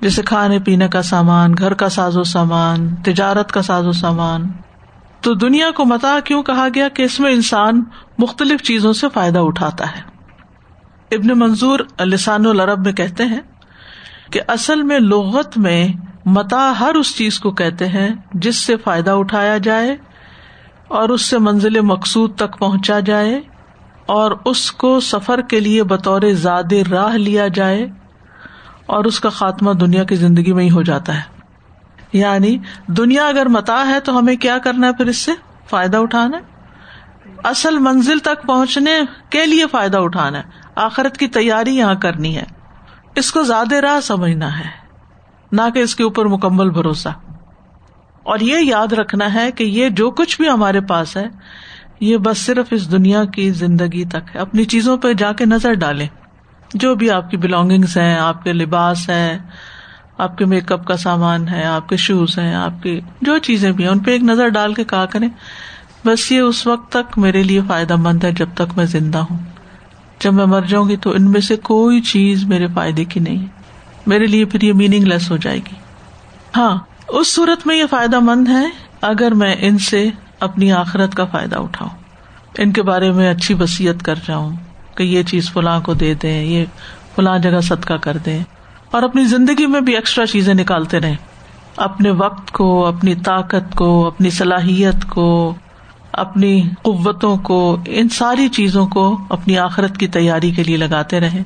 جیسے 0.00 0.22
کھانے 0.22 0.58
پینے 0.58 0.88
کا 0.88 1.02
سامان، 1.02 1.54
گھر 1.58 1.74
کا 1.74 1.88
ساز 1.88 2.16
و 2.16 2.22
سامان، 2.22 2.96
تجارت 2.96 3.52
کا 3.52 3.62
ساز 3.62 3.86
و 3.86 3.92
سامان۔ 3.92 4.52
تو 5.20 5.34
دنیا 5.34 5.70
کو 5.70 5.84
متا 5.84 6.18
کیوں 6.24 6.42
کہا 6.42 6.68
گیا 6.74 6.88
کہ 6.88 7.02
اس 7.02 7.20
میں 7.20 7.32
انسان 7.32 7.84
مختلف 8.18 8.62
چیزوں 8.62 8.92
سے 8.92 9.06
فائدہ 9.14 9.38
اٹھاتا 9.38 9.84
ہے؟ 9.96 10.00
ابن 11.10 11.38
منظور 11.38 11.80
السان 11.98 12.46
العرب 12.46 12.84
میں 12.84 12.92
کہتے 12.92 13.24
ہیں 13.24 13.40
کہ 14.30 14.40
اصل 14.48 14.82
میں 14.82 14.98
لغت 14.98 15.58
میں 15.58 15.88
متا 16.24 16.72
ہر 16.80 16.94
اس 16.94 17.16
چیز 17.16 17.40
کو 17.40 17.50
کہتے 17.50 17.88
ہیں 17.88 18.08
جس 18.34 18.56
سے 18.56 18.76
فائدہ 18.76 19.10
اٹھایا 19.10 19.58
جائے 19.58 19.96
اور 20.88 21.08
اس 21.08 21.22
سے 21.22 21.38
منزل 21.38 21.80
مقصود 21.80 22.34
تک 22.36 22.58
پہنچا 22.58 23.00
جائے 23.00 23.40
اور 24.06 24.32
اس 24.44 24.72
کو 24.72 25.00
سفر 25.00 25.40
کے 25.40 25.60
لیے 25.60 25.82
بطور 25.82 26.22
زیادہ 26.32 26.90
راہ 26.90 27.16
لیا 27.16 27.48
جائے 27.48 27.86
اور 28.88 29.04
اس 29.04 29.20
کا 29.20 29.28
خاتمہ 29.28 29.72
دنیا 29.72 30.04
کی 30.04 30.14
زندگی 30.14 30.52
میں 30.52 30.64
ہی 30.64 30.70
ہو 30.70 30.82
جاتا 30.82 31.14
ہے۔ 31.14 31.20
یعنی 32.12 32.58
دنیا 32.86 33.26
اگر 33.26 33.46
متا 33.46 33.86
ہے 33.86 34.00
تو 34.00 34.18
ہمیں 34.18 34.36
کیا 34.36 34.58
کرنا 34.58 34.86
ہے 34.86 34.92
پھر 34.92 35.06
اس 35.06 35.16
سے؟ 35.16 35.32
فائدہ 35.70 35.96
اٹھانا 35.96 36.38
ہے۔ 36.38 36.42
اصل 37.44 37.78
منزل 37.78 38.18
تک 38.18 38.46
پہنچنے 38.46 38.90
کے 39.30 39.46
لیے 39.46 39.66
فائدہ 39.66 39.96
اٹھانا 39.96 40.38
ہے۔ 40.38 40.42
آخرت 40.74 41.16
کی 41.16 41.26
تیاری 41.28 41.76
یہاں 41.76 41.94
کرنی 41.94 42.36
ہے۔ 42.36 42.44
اس 43.14 43.32
کو 43.32 43.42
زیادہ 43.42 43.74
راہ 43.74 44.00
سمجھنا 44.00 44.58
ہے۔ 44.58 44.64
نہ 45.52 45.62
کہ 45.74 45.78
اس 45.78 45.96
کے 45.96 46.04
اوپر 46.04 46.24
مکمل 46.24 46.70
بھروسہ۔ 46.70 47.08
اور 48.22 48.38
یہ 48.38 48.56
یاد 48.60 48.92
رکھنا 48.92 49.34
ہے 49.34 49.52
کہ 49.52 49.64
یہ 49.64 49.88
جو 49.88 50.10
کچھ 50.10 50.40
بھی 50.40 50.50
ہمارے 50.50 50.80
پاس 50.80 51.16
ہے، 51.16 51.26
یہ 52.00 52.16
بس 52.16 52.38
صرف 52.38 52.66
اس 52.70 52.92
دنیا 52.92 53.24
کی 53.24 53.50
زندگی 53.50 54.04
تک 54.04 54.34
ہے۔ 54.34 54.40
اپنی 54.40 54.64
چیزوں 54.64 54.96
پہ 54.96 55.12
جا 55.12 55.32
کے 55.32 55.44
نظر 55.44 55.72
ڈالیں۔ 55.72 56.08
جو 56.74 56.94
بھی 56.94 57.10
آپ 57.10 57.30
کی 57.30 57.36
بلونگنگس 57.36 57.96
ہیں، 57.96 58.18
آپ 58.18 58.44
کے 58.44 58.52
لباس 58.52 59.08
ہے 59.08 59.38
آپ 60.18 60.38
کے 60.38 60.44
میک 60.44 60.72
اپ 60.72 60.86
کا 60.86 60.96
سامان 60.96 61.48
ہے، 61.48 61.64
آپ 61.64 61.88
کے 61.88 61.96
شوز 61.96 62.38
ہیں، 62.38 62.54
آپ 62.54 62.82
کی 62.82 63.00
جو 63.22 63.38
چیزیں 63.38 63.72
بھی 63.72 63.84
ہیں، 63.84 63.90
ان 63.90 63.98
پہ 63.98 64.10
ایک 64.10 64.22
نظر 64.22 64.48
ڈال 64.48 64.74
کے 64.74 64.84
کہا 64.84 65.06
کریں، 65.06 65.28
بس 66.06 66.32
یہ 66.32 66.40
اس 66.40 66.66
وقت 66.66 66.92
تک 66.92 67.18
میرے 67.18 67.42
لیے 67.42 67.60
فائدہ 67.68 67.96
مند 67.96 68.24
ہے 68.24 68.32
جب 68.32 68.48
تک 68.54 68.76
میں 68.76 68.84
زندہ 68.84 69.18
ہوں۔ 69.18 69.38
جب 70.20 70.34
میں 70.34 70.46
مر 70.46 70.62
جاؤں 70.62 70.88
گی 70.88 70.96
تو 70.96 71.10
ان 71.10 71.30
میں 71.30 71.40
سے 71.40 71.56
کوئی 71.56 72.00
چیز 72.00 72.44
میرے 72.44 72.66
فائدے 72.74 73.04
کی 73.04 73.20
نہیں۔ 73.20 73.46
میرے 74.06 74.26
لیے 74.26 74.44
پھر 74.44 74.62
یہ 74.62 74.72
میننگ 74.72 75.04
لیس 75.04 75.30
ہو 75.30 75.36
جائے 75.36 75.58
گی۔ 75.58 75.74
ہاں 76.56 76.78
اس 77.08 77.34
صورت 77.34 77.66
میں 77.66 77.76
یہ 77.76 77.84
فائدہ 77.90 78.18
مند 78.20 78.48
ہے 78.48 78.70
اگر 79.00 79.34
میں 79.34 79.56
ان 79.58 79.78
سے 79.78 80.10
اپنی 80.40 80.72
آخرت 80.72 81.14
کا 81.14 81.24
فائدہ 81.24 81.56
اٹھاؤں۔ 81.56 81.90
ان 82.58 82.72
کے 82.72 82.82
بارے 82.82 83.12
میں 83.12 83.30
اچھی 83.30 83.54
بصیت 83.54 84.02
کر 84.02 84.14
جاؤں۔ 84.26 84.56
کہ 84.98 85.02
یہ 85.02 85.22
چیز 85.22 85.52
فلاں 85.52 85.80
کو 85.80 85.94
دے 85.94 86.14
دیں، 86.14 86.44
یہ 86.44 86.64
فلاں 87.16 87.38
جگہ 87.38 87.60
صدقہ 87.60 87.94
کر 87.94 88.16
دیں۔ 88.16 88.44
اور 88.90 89.02
اپنی 89.02 89.24
زندگی 89.24 89.66
میں 89.66 89.80
بھی 89.80 89.94
ایکسٹرا 89.94 90.26
چیزیں 90.26 90.54
نکالتے 90.54 91.00
رہیں۔ 91.00 91.16
اپنے 91.76 92.10
وقت 92.10 92.50
کو، 92.50 92.86
اپنی 92.86 93.14
طاقت 93.14 93.74
کو، 93.74 94.06
اپنی 94.06 94.30
صلاحیت 94.30 95.04
کو، 95.08 95.54
اپنی 96.12 96.68
قوتوں 96.82 97.36
کو، 97.36 97.76
ان 97.86 98.08
ساری 98.08 98.48
چیزوں 98.48 98.86
کو 98.86 99.18
اپنی 99.30 99.58
آخرت 99.58 99.96
کی 99.96 100.08
تیاری 100.08 100.50
کے 100.50 100.64
لیے 100.64 100.76
لگاتے 100.76 101.20
رہیں۔ 101.20 101.42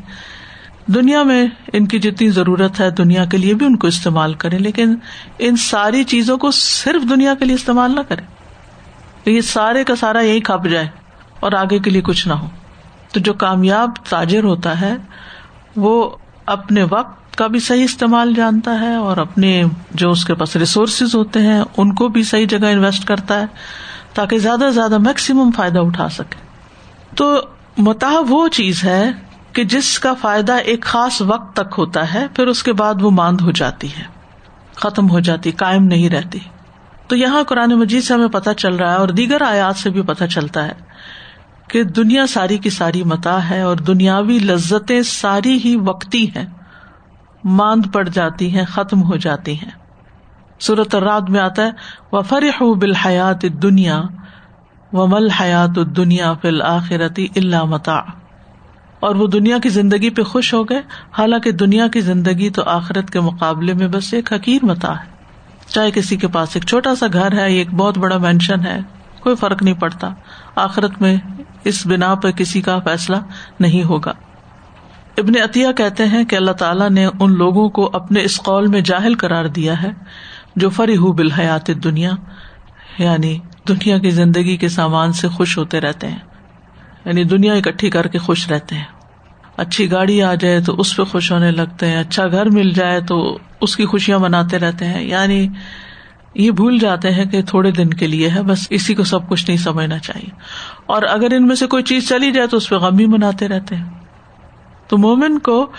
دنیا 0.87 1.23
میں 1.23 1.47
ان 1.73 1.87
کی 1.87 1.99
جتنی 1.99 2.29
ضرورت 2.29 2.81
ہے، 2.81 2.91
دنیا 2.91 3.25
کے 3.25 3.37
لیے 3.37 3.55
بھی 3.55 3.67
ان 3.67 3.77
کو 3.77 3.87
استعمال 3.87 4.35
کرے 4.35 4.59
لیکن 4.59 4.95
ان 5.39 5.57
ساری 5.57 6.05
چیزوں 6.05 6.39
کو 6.39 6.51
صرف 6.51 7.11
دنیا 7.11 7.35
کے 7.35 7.45
لیے 7.45 7.55
استعمال 7.55 7.95
نہ 7.95 8.01
کرے 8.01 8.23
یہ 9.31 9.41
سارے 9.41 9.85
کا 9.85 9.97
سارا 9.97 10.21
یہی 10.21 10.41
کھپ 10.41 10.67
جائے 10.67 10.89
اور 11.41 11.53
آگے 11.53 11.79
کے 11.79 11.91
لیے 11.91 12.03
کچھ 12.03 12.29
نہ 12.29 12.33
ہو۔ 12.33 12.49
تو 13.13 13.21
جو 13.21 13.35
کامیاب 13.35 13.91
تاجر 14.09 14.45
ہوتا 14.45 14.81
ہے، 14.81 14.97
وہ 15.77 16.11
اپنے 16.47 16.85
وقت 16.91 17.37
کا 17.37 17.47
بھی 17.47 17.59
صحیح 17.59 17.85
استعمال 17.85 18.35
جانتا 18.35 18.81
ہے 18.81 18.95
اور 18.95 19.17
اپنے 19.17 19.65
جو 19.91 20.11
اس 20.11 20.25
کے 20.25 20.35
پاس 20.35 20.57
ریسورسز 20.57 21.15
ہوتے 21.15 21.41
ہیں، 21.41 21.63
ان 21.77 21.95
کو 21.95 22.09
بھی 22.09 22.23
صحیح 22.23 22.47
جگہ 22.47 22.67
انویسٹ 22.67 23.05
کرتا 23.05 23.41
ہے 23.41 23.47
تاکہ 24.15 24.39
زیادہ 24.39 24.61
سے 24.61 24.71
زیادہ 24.71 24.99
میکسیمم 24.99 25.51
فائدہ 25.51 25.79
اٹھا 25.79 26.09
سکے۔ 26.09 26.37
تو 27.15 27.41
متا 27.79 28.11
وہ 28.29 28.49
چیز 28.49 28.85
ہے 28.85 29.11
کہ 29.53 29.65
جس 29.65 29.99
کا 29.99 30.15
فائدہ 30.15 30.53
ایک 30.53 30.83
خاص 30.83 31.23
وقت 31.23 31.57
تک 31.57 31.75
ہوتا 31.79 32.15
ہے، 32.15 32.27
پھر 32.37 32.47
اس 32.47 32.63
کے 32.63 32.73
بعد 32.73 32.95
وہ 33.01 33.11
ماند 33.11 33.41
ہو 33.41 33.51
جاتی 33.51 33.89
ہے، 33.99 34.03
ختم 34.75 35.11
ہو 35.11 35.21
جاتی، 35.21 35.51
قائم 35.51 35.85
نہیں 35.85 36.11
رہتی۔ 36.11 36.39
تو 37.07 37.17
یہاں 37.17 37.43
قرآن 37.43 37.71
مجید 37.71 38.03
سے 38.03 38.15
ہمیں 38.15 38.29
پتہ 38.29 38.51
چل 38.51 38.77
رہا 38.77 38.93
ہے 38.93 38.97
اور 38.97 39.09
دیگر 39.09 39.43
آیات 39.43 39.77
سے 39.77 39.91
بھی 39.91 40.03
پتہ 40.03 40.25
چلتا 40.25 40.67
ہے 40.67 40.92
کہ 41.69 41.85
دنیا 41.85 42.27
ساری 42.27 42.59
کی 42.59 42.71
ساری 42.71 43.05
متا 43.05 43.51
ہے 43.51 43.63
اور 43.63 43.77
دنیاوی 43.77 44.39
لذتیں 44.39 45.03
ساری 45.03 45.61
ہی 45.65 45.77
وقتی 45.77 46.29
ہیں۔ 46.29 46.47
ماند 47.45 47.87
پڑ 47.93 48.09
جاتی 48.09 48.57
ہیں، 48.57 48.65
ختم 48.65 49.03
ہو 49.03 49.17
جاتی 49.17 49.53
ہیں۔ 49.53 49.71
صورت 50.61 50.95
رات 50.95 51.31
میں 51.31 51.41
آتا 51.41 51.63
ہے 51.63 51.71
و 52.13 52.23
فرح 52.23 52.63
بالحیات 52.81 53.43
دنیا 53.43 54.03
و 54.93 55.07
مل 55.07 55.31
حیات 55.31 55.97
دنیا 55.97 56.33
فل 56.33 56.63
آخرتی 56.63 57.29
اللہ 57.37 57.65
متا 57.65 58.01
اور 59.01 59.15
وہ 59.15 59.27
دنیا 59.27 59.59
کی 59.59 59.69
زندگی 59.69 60.11
پہ 60.11 60.23
خوش 60.23 60.55
ہو 60.55 60.65
گئے، 60.65 60.83
حالانکہ 61.19 61.53
دنیا 61.53 61.89
کی 61.89 62.01
زندگی 62.01 62.51
تو 62.51 62.63
آخرت 62.67 63.11
کے 63.11 63.21
مقابلے 63.21 63.75
میں 63.75 63.89
بس 63.89 64.15
ایک 64.15 64.33
حقیر 64.33 64.65
متا 64.65 65.01
ہے۔ 65.01 65.13
چاہے 65.67 65.91
کسی 65.91 66.17
کے 66.17 66.29
پاس 66.29 66.49
ایک 66.55 66.65
چھوٹا 66.65 66.95
سا 66.95 67.07
گھر 67.13 67.33
ہے، 67.33 67.47
ایک 67.47 67.75
بہت 67.75 67.99
بڑا 67.99 68.19
مینشن 68.19 68.67
ہے، 68.67 68.81
کوئی 69.21 69.37
فرق 69.37 69.63
نہیں 69.63 69.75
پڑتا۔ 69.75 70.09
آخرت 70.57 71.03
میں 71.03 71.17
اس 71.65 71.87
بنا 71.87 72.15
پہ 72.15 72.31
کسی 72.31 72.61
کا 72.61 72.79
فیصلہ 72.79 73.17
نہیں 73.61 73.85
ہوگا۔ 73.85 74.13
ابن 75.19 75.33
عطیہ 75.45 75.69
کہتے 75.77 76.07
ہیں 76.07 76.25
کہ 76.25 76.37
اللہ 76.37 76.51
تعالیٰ 76.51 76.91
نے 76.91 77.07
ان 77.21 77.33
لوگوں 77.35 77.69
کو 77.69 77.91
اپنے 77.93 78.23
اس 78.23 78.41
قول 78.43 78.67
میں 78.67 78.81
جاہل 78.81 79.15
قرار 79.15 79.45
دیا 79.45 79.83
ہے 79.83 79.91
جو 80.57 80.71
فری 80.71 80.97
ہو 80.97 81.13
بالحیات 81.13 81.71
دنیا 81.85 82.11
یعنی 82.99 83.39
دنیا 83.69 83.99
کی 83.99 84.11
زندگی 84.11 84.57
کے 84.57 84.69
سامان 84.69 85.13
سے 85.13 85.29
خوش 85.29 85.59
ہوتے 85.59 85.81
رہتے 85.81 86.09
ہیں۔ 86.09 86.19
یعنی 87.05 87.25
دنیا 87.25 87.53
اکٹھی 87.53 87.91
کر 87.91 88.07
کے 88.07 88.19
خوش 88.19 88.49
رہتے 88.49 88.75
ہیں۔ 88.75 88.85
اچھی 89.57 89.91
گاڑی 89.91 90.23
آ 90.23 90.35
جائے 90.35 90.61
تو 90.61 90.75
اس 90.75 90.97
پہ 90.97 91.05
خوش 91.05 91.33
ہونے 91.33 91.51
لگتے 91.51 91.87
ہیں 91.87 91.97
اچھا 91.97 92.29
گھر 92.29 92.47
مل 92.47 92.71
جائے 92.71 93.01
تو 93.01 93.39
اس 93.61 93.77
کی 93.77 93.87
خوشیاں 93.87 94.19
مناتے 94.19 94.59
رہتے 94.59 94.85
ہیں۔ 94.85 95.03
یعنی 95.03 95.49
یہ 96.35 96.51
بھول 96.51 96.79
جاتے 96.79 97.11
ہیں 97.11 97.25
کہ 97.25 97.43
تھوڑے 97.43 97.71
دن 97.71 97.91
کے 97.91 98.07
لیے 98.07 98.31
ہے، 98.31 98.43
بس 98.43 98.67
اسی 98.71 98.95
کو 98.95 99.05
سب 99.05 99.29
کچھ 99.29 99.45
نہیں 99.49 99.59
سمجھنا 99.59 99.99
چاہیے۔ 99.99 100.31
اور 100.87 101.03
اگر 101.03 101.33
ان 101.33 101.47
میں 101.47 101.57
سے 101.57 101.67
کوئی 101.67 101.83
چیز 101.83 102.09
چلی 102.09 102.33
جائے 102.33 102.47
تو 102.47 102.57
اس 102.57 102.69
پہ 102.69 102.75
غم 102.75 102.99
ہی 102.99 103.07
مناتے 103.07 103.49
رہتے 103.49 103.77
ہیں۔ 103.77 103.91
تو 104.89 104.99
مومن 104.99 105.39
کو 105.39 105.73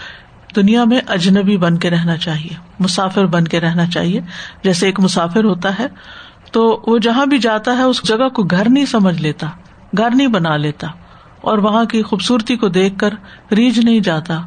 دنیا 0.55 0.83
میں 0.83 1.01
اجنبی 1.07 1.57
بن 1.57 1.77
کے 1.77 1.89
رہنا 1.89 2.17
چاہیے، 2.17 2.55
مسافر 2.79 3.25
بن 3.25 3.45
کے 3.45 3.59
رہنا 3.59 3.85
چاہیے۔ 3.85 4.21
جیسے 4.63 4.85
ایک 4.85 4.99
مسافر 4.99 5.43
ہوتا 5.43 5.79
ہے، 5.79 5.87
تو 6.51 6.83
وہ 6.87 6.97
جہاں 6.97 7.25
بھی 7.25 7.37
جاتا 7.37 7.77
ہے، 7.77 7.81
اس 7.81 8.03
جگہ 8.03 8.29
کو 8.29 8.43
گھر 8.43 8.69
نہیں 8.69 8.85
سمجھ 8.85 9.21
لیتا، 9.21 9.47
گھر 9.97 10.09
نہیں 10.15 10.27
بنا 10.27 10.57
لیتا۔ 10.57 10.87
اور 11.41 11.57
وہاں 11.57 11.85
کی 11.85 12.01
خوبصورتی 12.01 12.55
کو 12.55 12.67
دیکھ 12.67 12.97
کر 12.97 13.13
ریج 13.51 13.79
نہیں 13.79 13.99
جاتا۔ 13.99 14.41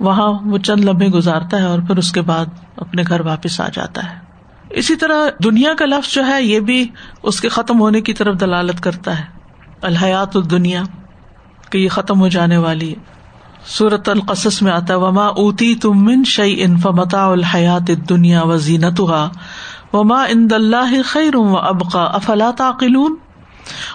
وہاں 0.00 0.26
وہ 0.26 0.58
چند 0.58 0.84
لمحے 0.84 1.08
گزارتا 1.08 1.56
ہے 1.56 1.64
اور 1.64 1.78
پھر 1.78 1.96
اس 1.96 2.12
کے 2.12 2.20
بعد 2.20 2.46
اپنے 2.76 3.02
گھر 3.08 3.20
واپس 3.20 3.60
آ 3.60 3.68
جاتا 3.72 4.12
ہے۔ 4.12 4.27
اسی 4.70 4.96
طرح 4.96 5.28
دنیا 5.44 5.74
کا 5.74 5.84
لفظ 5.86 6.14
جو 6.14 6.26
ہے 6.26 6.42
یہ 6.42 6.60
بھی 6.60 6.88
اس 7.22 7.40
کے 7.40 7.48
ختم 7.48 7.80
ہونے 7.80 8.00
کی 8.00 8.14
طرف 8.14 8.40
دلالت 8.40 8.80
کرتا 8.80 9.18
ہے۔ 9.18 9.24
الحیات 9.82 10.36
الدنیا، 10.36 10.82
کہ 11.70 11.78
یہ 11.78 11.88
ختم 11.88 12.20
ہو 12.20 12.28
جانے 12.28 12.56
والی 12.56 12.90
ہے۔ 12.90 13.18
سورت 13.66 14.08
القصص 14.08 14.62
میں 14.62 14.72
آتا 14.72 14.96
وما 14.96 15.26
اوتی 15.26 15.74
تم 15.74 16.04
من 16.04 16.24
شعی 16.24 16.62
ان 16.62 16.76
فمتا 16.76 17.26
الحیات 17.26 17.90
دنیا 18.08 18.42
و 18.42 18.56
زینت 18.56 19.00
وما 19.92 20.22
ان 20.22 20.48
اللہ 20.50 21.02
خیر 21.04 21.36
و 21.36 21.56
ابقا 21.56 22.04
افلا 22.04 22.50
تعقلون؟ 22.56 23.16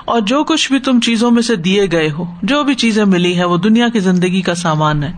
اور 0.05 0.21
جو 0.21 0.43
کچھ 0.43 0.71
بھی 0.71 0.79
تم 0.79 0.99
چیزوں 0.99 1.31
میں 1.31 1.41
سے 1.41 1.55
دیے 1.55 1.91
گئے 1.91 2.11
ہو، 2.11 2.23
جو 2.43 2.63
بھی 2.63 2.75
چیزیں 2.75 3.05
ملی 3.05 3.39
ہے 3.39 3.43
وہ 3.43 3.57
دنیا 3.57 3.89
کی 3.89 3.99
زندگی 3.99 4.41
کا 4.41 4.55
سامان 4.55 5.03
ہے 5.03 5.11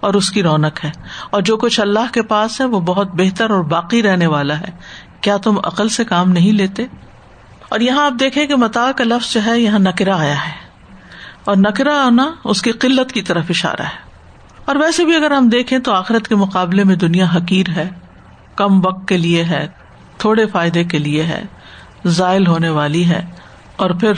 اور 0.00 0.14
اس 0.14 0.30
کی 0.30 0.42
رونق 0.42 0.84
ہے۔ 0.84 0.90
اور 1.30 1.42
جو 1.42 1.56
کچھ 1.56 1.80
اللہ 1.80 2.12
کے 2.12 2.22
پاس 2.22 2.60
ہے، 2.60 2.66
وہ 2.66 2.80
بہت 2.80 3.08
بہتر 3.14 3.50
اور 3.50 3.64
باقی 3.64 4.02
رہنے 4.02 4.26
والا 4.26 4.60
ہے۔ 4.60 4.70
کیا 5.20 5.36
تم 5.36 5.58
عقل 5.58 5.88
سے 5.88 6.04
کام 6.04 6.30
نہیں 6.30 6.52
لیتے؟ 6.52 6.86
اور 7.68 7.80
یہاں 7.80 8.06
آپ 8.06 8.12
دیکھیں 8.20 8.46
کہ 8.46 8.56
متا 8.56 8.92
کا 8.92 9.04
لفظ 9.04 9.32
جو 9.32 9.40
ہے، 9.46 9.60
یہاں 9.60 9.78
نکرا 9.78 10.20
آیا 10.20 10.46
ہے۔ 10.46 10.68
اور 11.44 11.56
نکرا 11.56 12.06
آنا 12.06 12.30
اس 12.44 12.62
کی 12.62 12.72
قلت 12.72 13.12
کی 13.12 13.22
طرف 13.22 13.44
اشارہ 13.48 13.82
ہے۔ 13.82 14.08
اور 14.64 14.76
ویسے 14.76 15.04
بھی 15.04 15.16
اگر 15.16 15.30
ہم 15.30 15.48
دیکھیں 15.48 15.78
تو 15.78 15.92
آخرت 15.92 16.28
کے 16.28 16.34
مقابلے 16.34 16.84
میں 16.84 16.96
دنیا 16.96 17.26
حقیر 17.36 17.70
ہے۔ 17.76 17.90
کم 18.56 18.86
وقت 18.86 19.08
کے 19.08 19.18
لیے 19.18 19.44
ہے، 19.44 19.68
تھوڑے 20.18 20.46
فائدے 20.46 20.84
کے 20.84 20.98
لیے 20.98 21.22
ہے، 21.22 21.42
زائل 22.06 22.46
ہونے 22.46 22.68
والی 22.68 23.08
ہے۔ 23.08 23.26
اور 23.78 23.90
پھر 23.90 24.12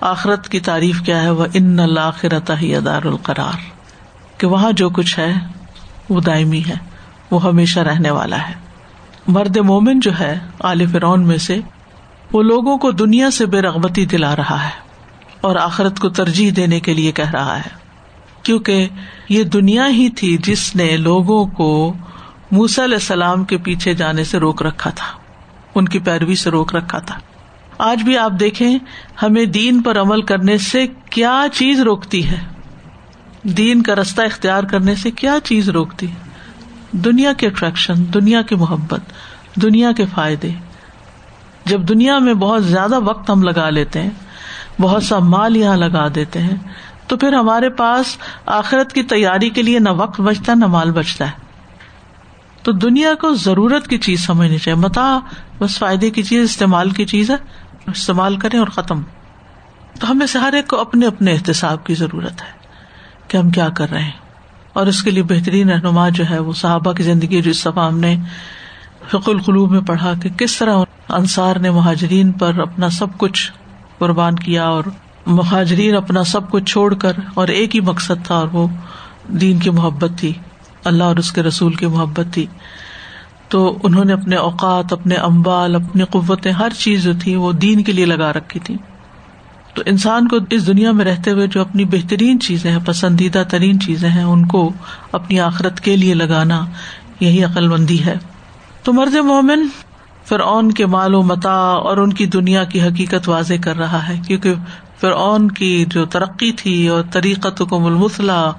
آخرت 0.00 0.48
کی 0.48 0.60
تعریف 0.60 1.00
کیا 1.00 1.22
ہے 1.22 1.30
وہ 1.30 1.44
ان 1.54 1.80
الآخرت 1.80 2.50
ہی 2.62 2.76
ادار 2.76 3.02
القرار۔ 3.02 3.76
کہ 4.38 4.46
وہاں 4.46 4.72
جو 4.72 4.90
کچھ 4.90 5.18
ہے، 5.18 5.32
وہ 6.08 6.20
دائمی 6.20 6.62
ہے، 6.68 6.74
وہ 7.30 7.44
ہمیشہ 7.44 7.80
رہنے 7.80 8.10
والا 8.10 8.48
ہے۔ 8.48 8.54
مرد 9.26 9.56
مومن 9.56 10.00
جو 10.00 10.10
ہے 10.20 10.38
عال 10.60 10.86
فرون 10.86 11.26
میں 11.26 11.36
سے، 11.36 11.60
وہ 12.32 12.42
لوگوں 12.42 12.78
کو 12.78 12.90
دنیا 12.90 13.30
سے 13.30 13.46
بے 13.46 13.62
رغبتی 13.62 14.06
دلا 14.06 14.36
رہا 14.36 14.64
ہے 14.64 14.70
اور 15.40 15.56
آخرت 15.56 15.98
کو 15.98 16.08
ترجیح 16.08 16.50
دینے 16.56 16.80
کے 16.80 16.94
لیے 16.94 17.12
کہہ 17.12 17.30
رہا 17.30 17.56
ہے۔ 17.56 17.70
کیونکہ 18.42 18.88
یہ 19.28 19.42
دنیا 19.42 19.88
ہی 19.88 20.10
تھی 20.10 20.36
جس 20.44 20.76
نے 20.76 20.96
لوگوں 20.96 21.46
کو 21.46 21.94
موسی 22.50 22.84
علیہ 22.84 22.94
السلام 22.94 23.44
کے 23.44 23.58
پیچھے 23.58 23.94
جانے 23.94 24.24
سے 24.24 24.38
روک 24.38 24.62
رکھا 24.62 24.90
تھا، 24.90 25.06
ان 25.74 25.88
کی 25.88 25.98
پیروی 25.98 26.34
سے 26.34 26.50
روک 26.50 26.74
رکھا 26.74 26.98
تھا۔ 26.98 27.18
آج 27.78 28.02
بھی 28.02 28.18
آپ 28.18 28.32
دیکھیں 28.40 28.78
ہمیں 29.22 29.44
دین 29.44 29.82
پر 29.82 30.00
عمل 30.00 30.22
کرنے 30.22 30.58
سے 30.58 30.86
کیا 31.10 31.44
چیز 31.52 31.80
روکتی 31.80 32.30
ہے؟ 32.30 32.38
دین 33.42 33.82
کا 33.82 33.94
رستہ 33.94 34.22
اختیار 34.22 34.62
کرنے 34.62 34.94
سے 34.94 35.10
کیا 35.10 35.38
چیز 35.44 35.68
روکتی 35.68 36.10
ہے؟ 36.10 36.14
دنیا 36.92 37.32
کے 37.32 37.46
اٹریکشن 37.46 37.94
دنیا 38.14 38.42
کی 38.42 38.54
محبت، 38.54 39.00
دنیا 39.54 39.92
کے 39.92 40.04
فائدے۔ 40.14 40.50
جب 41.64 41.80
دنیا 41.80 42.18
میں 42.18 42.34
بہت 42.34 42.64
زیادہ 42.64 43.00
وقت 43.00 43.30
ہم 43.30 43.42
لگا 43.42 43.70
لیتے 43.70 44.02
ہیں، 44.02 44.10
بہت 44.80 45.02
سا 45.02 45.18
مال 45.18 45.56
یہاں 45.56 45.76
لگا 45.76 46.08
دیتے 46.14 46.38
ہیں، 46.38 46.56
تو 47.06 47.16
پھر 47.16 47.32
ہمارے 47.32 47.68
پاس 47.68 48.06
آخرت 48.46 48.92
کی 48.92 49.02
تیاری 49.02 49.50
کے 49.50 49.62
لیے 49.62 49.78
نہ 49.78 49.88
وقت 49.88 50.20
بچتا، 50.20 50.54
نہ 50.54 50.66
مال 50.66 50.90
بچتا 50.90 51.26
ہے۔ 51.26 51.46
تو 52.62 52.72
دنیا 52.72 53.14
کو 53.14 53.34
ضرورت 53.34 53.88
کی 53.88 53.98
چیز 53.98 54.26
سمجھنی 54.26 54.58
چاہیے۔ 54.58 54.80
متا 54.80 55.18
بس 55.58 55.78
فائدے 55.78 56.10
کی 56.10 56.22
چیز، 56.22 56.42
استعمال 56.42 56.90
کی 56.90 57.04
چیز 57.04 57.30
ہے۔ 57.30 57.36
استعمال 57.86 58.36
کریں 58.36 58.58
اور 58.58 58.66
ختم۔ 58.66 59.02
تو 60.00 60.10
ہمیں 60.10 60.26
سے 60.26 60.38
ہر 60.38 60.52
ایک 60.52 60.68
کو 60.68 60.80
اپنے 60.80 61.06
اپنے 61.06 61.32
احتساب 61.32 61.86
کی 61.86 61.94
ضرورت 61.94 62.42
ہے 62.42 62.52
کہ 63.28 63.36
ہم 63.36 63.50
کیا 63.50 63.68
کر 63.68 63.90
رہے 63.90 64.02
ہیں۔ 64.02 64.10
اور 64.72 64.86
اس 64.86 65.02
کے 65.02 65.10
لیے 65.10 65.22
بہترین 65.22 65.70
رہنما 65.70 66.08
جو 66.08 66.24
ہے 66.30 66.38
وہ 66.38 66.52
صحابہ 66.52 66.92
کی 66.92 67.02
زندگی 67.02 67.42
جو 67.42 67.50
اس 67.50 67.66
ہم 67.66 67.98
نے 67.98 68.16
فق 69.08 69.28
القلوب 69.28 69.70
میں 69.70 69.80
پڑھا 69.80 70.12
کہ 70.22 70.28
کس 70.28 70.58
طرح 70.58 70.76
انصار 71.08 71.56
نے 71.56 71.70
مہاجرین 71.70 72.32
پر 72.32 72.58
اپنا 72.58 72.90
سب 72.90 73.18
کچھ 73.18 73.52
قربان 73.98 74.36
کیا 74.36 74.64
اور 74.64 74.84
مہاجرین 75.26 75.96
اپنا 75.96 76.24
سب 76.24 76.50
کچھ 76.50 76.64
چھوڑ 76.64 76.94
کر 76.94 77.12
اور 77.34 77.48
ایک 77.48 77.74
ہی 77.74 77.80
مقصد 77.80 78.26
تھا 78.26 78.34
اور 78.34 78.48
وہ 78.52 78.66
دین 79.28 79.58
کی 79.58 79.70
محبت 79.70 80.10
تھی۔ 80.16 80.32
اللہ 80.84 81.04
اور 81.04 81.16
اس 81.16 81.32
کے 81.32 81.42
رسول 81.42 81.74
کی 81.74 81.86
محبت 81.86 82.26
تھی۔ 82.32 82.46
تو 83.48 83.78
انہوں 83.82 84.04
نے 84.04 84.12
اپنے 84.12 84.36
اوقات، 84.36 84.92
اپنے 84.92 85.14
امبال 85.14 85.74
اپنی 85.74 86.04
قوتیں، 86.04 86.52
ہر 86.52 86.68
چیز 86.78 87.02
جو 87.02 87.12
تھی 87.22 87.36
وہ 87.36 87.52
دین 87.52 87.82
کے 87.82 87.92
لیے 87.92 88.04
لگا 88.04 88.32
رکھی 88.32 88.60
تھی۔ 88.60 88.76
تو 89.74 89.82
انسان 89.86 90.28
کو 90.28 90.36
اس 90.50 90.66
دنیا 90.66 90.92
میں 90.92 91.04
رہتے 91.04 91.30
ہوئے 91.30 91.46
جو 91.46 91.60
اپنی 91.60 91.84
بہترین 91.84 92.40
چیزیں 92.40 92.70
ہیں، 92.70 92.78
پسندیدہ 92.86 93.42
ترین 93.48 93.80
چیزیں 93.80 94.08
ہیں، 94.08 94.24
ان 94.24 94.46
کو 94.46 94.72
اپنی 95.12 95.40
آخرت 95.40 95.80
کے 95.80 95.96
لیے 95.96 96.14
لگانا 96.14 96.66
یہی 97.20 97.44
عقل 97.44 97.68
مندی 97.68 98.04
ہے۔ 98.04 98.14
تو 98.82 98.92
مرد 98.92 99.14
مومن، 99.14 99.68
فرعون 100.24 100.72
کے 100.72 100.86
مال 100.86 101.14
و 101.14 101.22
متا 101.22 101.56
اور 101.58 101.96
ان 101.96 102.12
کی 102.12 102.26
دنیا 102.26 102.64
کی 102.64 102.82
حقیقت 102.82 103.28
واضح 103.28 103.54
کر 103.64 103.76
رہا 103.76 104.08
ہے، 104.08 104.20
کیونکہ 104.26 104.54
فرعون 105.00 105.50
کی 105.50 105.84
جو 105.88 106.04
ترقی 106.04 106.52
تھی 106.52 106.88
اور 106.88 107.02
طریقت 107.10 107.62
کو 107.70 107.80
ملمسلہ 107.80 108.52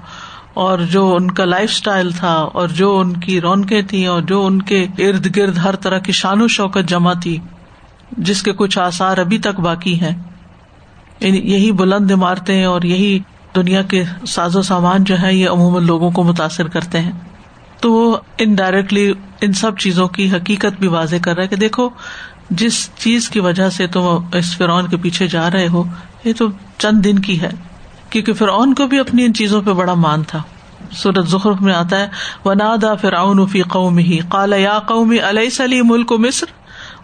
اور 0.54 0.78
جو 0.78 1.14
ان 1.14 1.30
کا 1.30 1.44
لائف 1.44 1.70
اسٹائل 1.70 2.10
تھا، 2.12 2.34
اور 2.34 2.68
جو 2.68 2.98
ان 2.98 3.12
کی 3.12 3.40
رونقیں 3.40 3.82
تھیں، 3.82 4.06
اور 4.06 4.22
جو 4.22 4.46
ان 4.46 4.62
کے 4.62 4.86
ارد 4.98 5.36
گرد 5.36 5.58
ہر 5.58 5.76
طرح 5.76 5.98
کی 5.98 6.12
شان 6.12 6.42
و 6.42 6.48
شوکت 6.48 6.88
جمع 6.88 7.12
تھی، 7.12 7.38
جس 8.18 8.42
کے 8.42 8.52
کچھ 8.52 8.78
آسار 8.78 9.18
ابھی 9.18 9.38
تک 9.38 9.60
باقی 9.60 10.00
ہیں۔ 10.00 10.22
یعنی 11.20 11.38
یہی 11.38 11.72
بلند 11.72 12.10
عمارتیں 12.10 12.64
اور 12.64 12.82
یہی 12.82 13.18
دنیا 13.56 13.82
کے 13.82 14.04
ساز 14.26 14.56
و 14.56 14.62
سامان 14.62 15.04
جو 15.04 15.22
ہے 15.22 15.34
یہ 15.34 15.48
عموماً 15.48 15.86
لوگوں 15.86 16.10
کو 16.10 16.22
متاثر 16.22 16.68
کرتے 16.68 17.00
ہیں۔ 17.00 17.12
تو 17.80 17.92
وہ 17.92 18.16
انڈائریکٹلی 18.38 19.12
ان 19.40 19.52
سب 19.52 19.78
چیزوں 19.78 20.08
کی 20.08 20.30
حقیقت 20.30 20.80
بھی 20.80 20.88
واضح 20.88 21.16
کر 21.22 21.34
رہا 21.34 21.42
ہے 21.42 21.48
کہ 21.48 21.56
دیکھو، 21.56 21.88
جس 22.50 22.90
چیز 22.98 23.28
کی 23.28 23.40
وجہ 23.40 23.68
سے 23.68 23.86
تم 23.86 24.00
اس 24.32 24.56
فرعون 24.56 24.88
کے 24.88 24.96
پیچھے 24.96 25.26
جا 25.26 25.50
رہے 25.50 25.68
ہو، 25.68 25.84
یہ 26.24 26.32
تو 26.38 26.46
چند 26.78 27.04
دن 27.04 27.18
کی 27.18 27.40
ہے۔ 27.40 27.50
کیونکہ 28.10 28.32
فرعون 28.32 28.74
کو 28.74 28.86
بھی 28.86 28.98
اپنی 28.98 29.24
ان 29.24 29.34
چیزوں 29.34 29.62
پہ 29.62 29.72
بڑا 29.72 29.94
مان 29.94 30.22
تھا۔ 30.22 30.42
سورت 30.92 31.28
ظخر 31.28 31.50
میں 31.60 31.74
آتا 31.74 32.00
ہے 32.00 32.08
ونادا 32.44 32.94
فرعون 32.94 33.46
فی 33.46 33.62
قوم 33.62 33.98
ہی 33.98 34.18
کالا 34.28 34.56
یا 34.56 34.78
قومی 34.78 35.18
علیہ 35.18 35.48
سلی 35.48 35.82
ملک 35.82 36.12
مصر؟ 36.12 36.46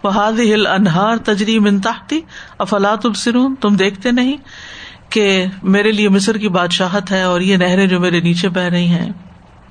وہاد 0.03 0.33
ہل 0.39 0.67
انہار 0.67 1.17
تجری 1.17 1.59
منتاحتی 1.59 2.19
افلاط 2.59 3.05
السرون 3.05 3.55
تم 3.55 3.75
دیکھتے 3.75 4.11
نہیں 4.11 4.37
کہ 5.09 5.45
میرے 5.63 5.91
لیے 5.91 6.09
مصر 6.09 6.37
کی 6.37 6.49
بادشاہت 6.49 7.11
ہے 7.11 7.21
اور 7.21 7.41
یہ 7.41 7.57
نہریں 7.57 7.87
جو 7.87 7.99
میرے 7.99 8.19
نیچے 8.19 8.49
بہ 8.49 8.59
رہی 8.59 8.87
ہیں۔ 8.87 9.11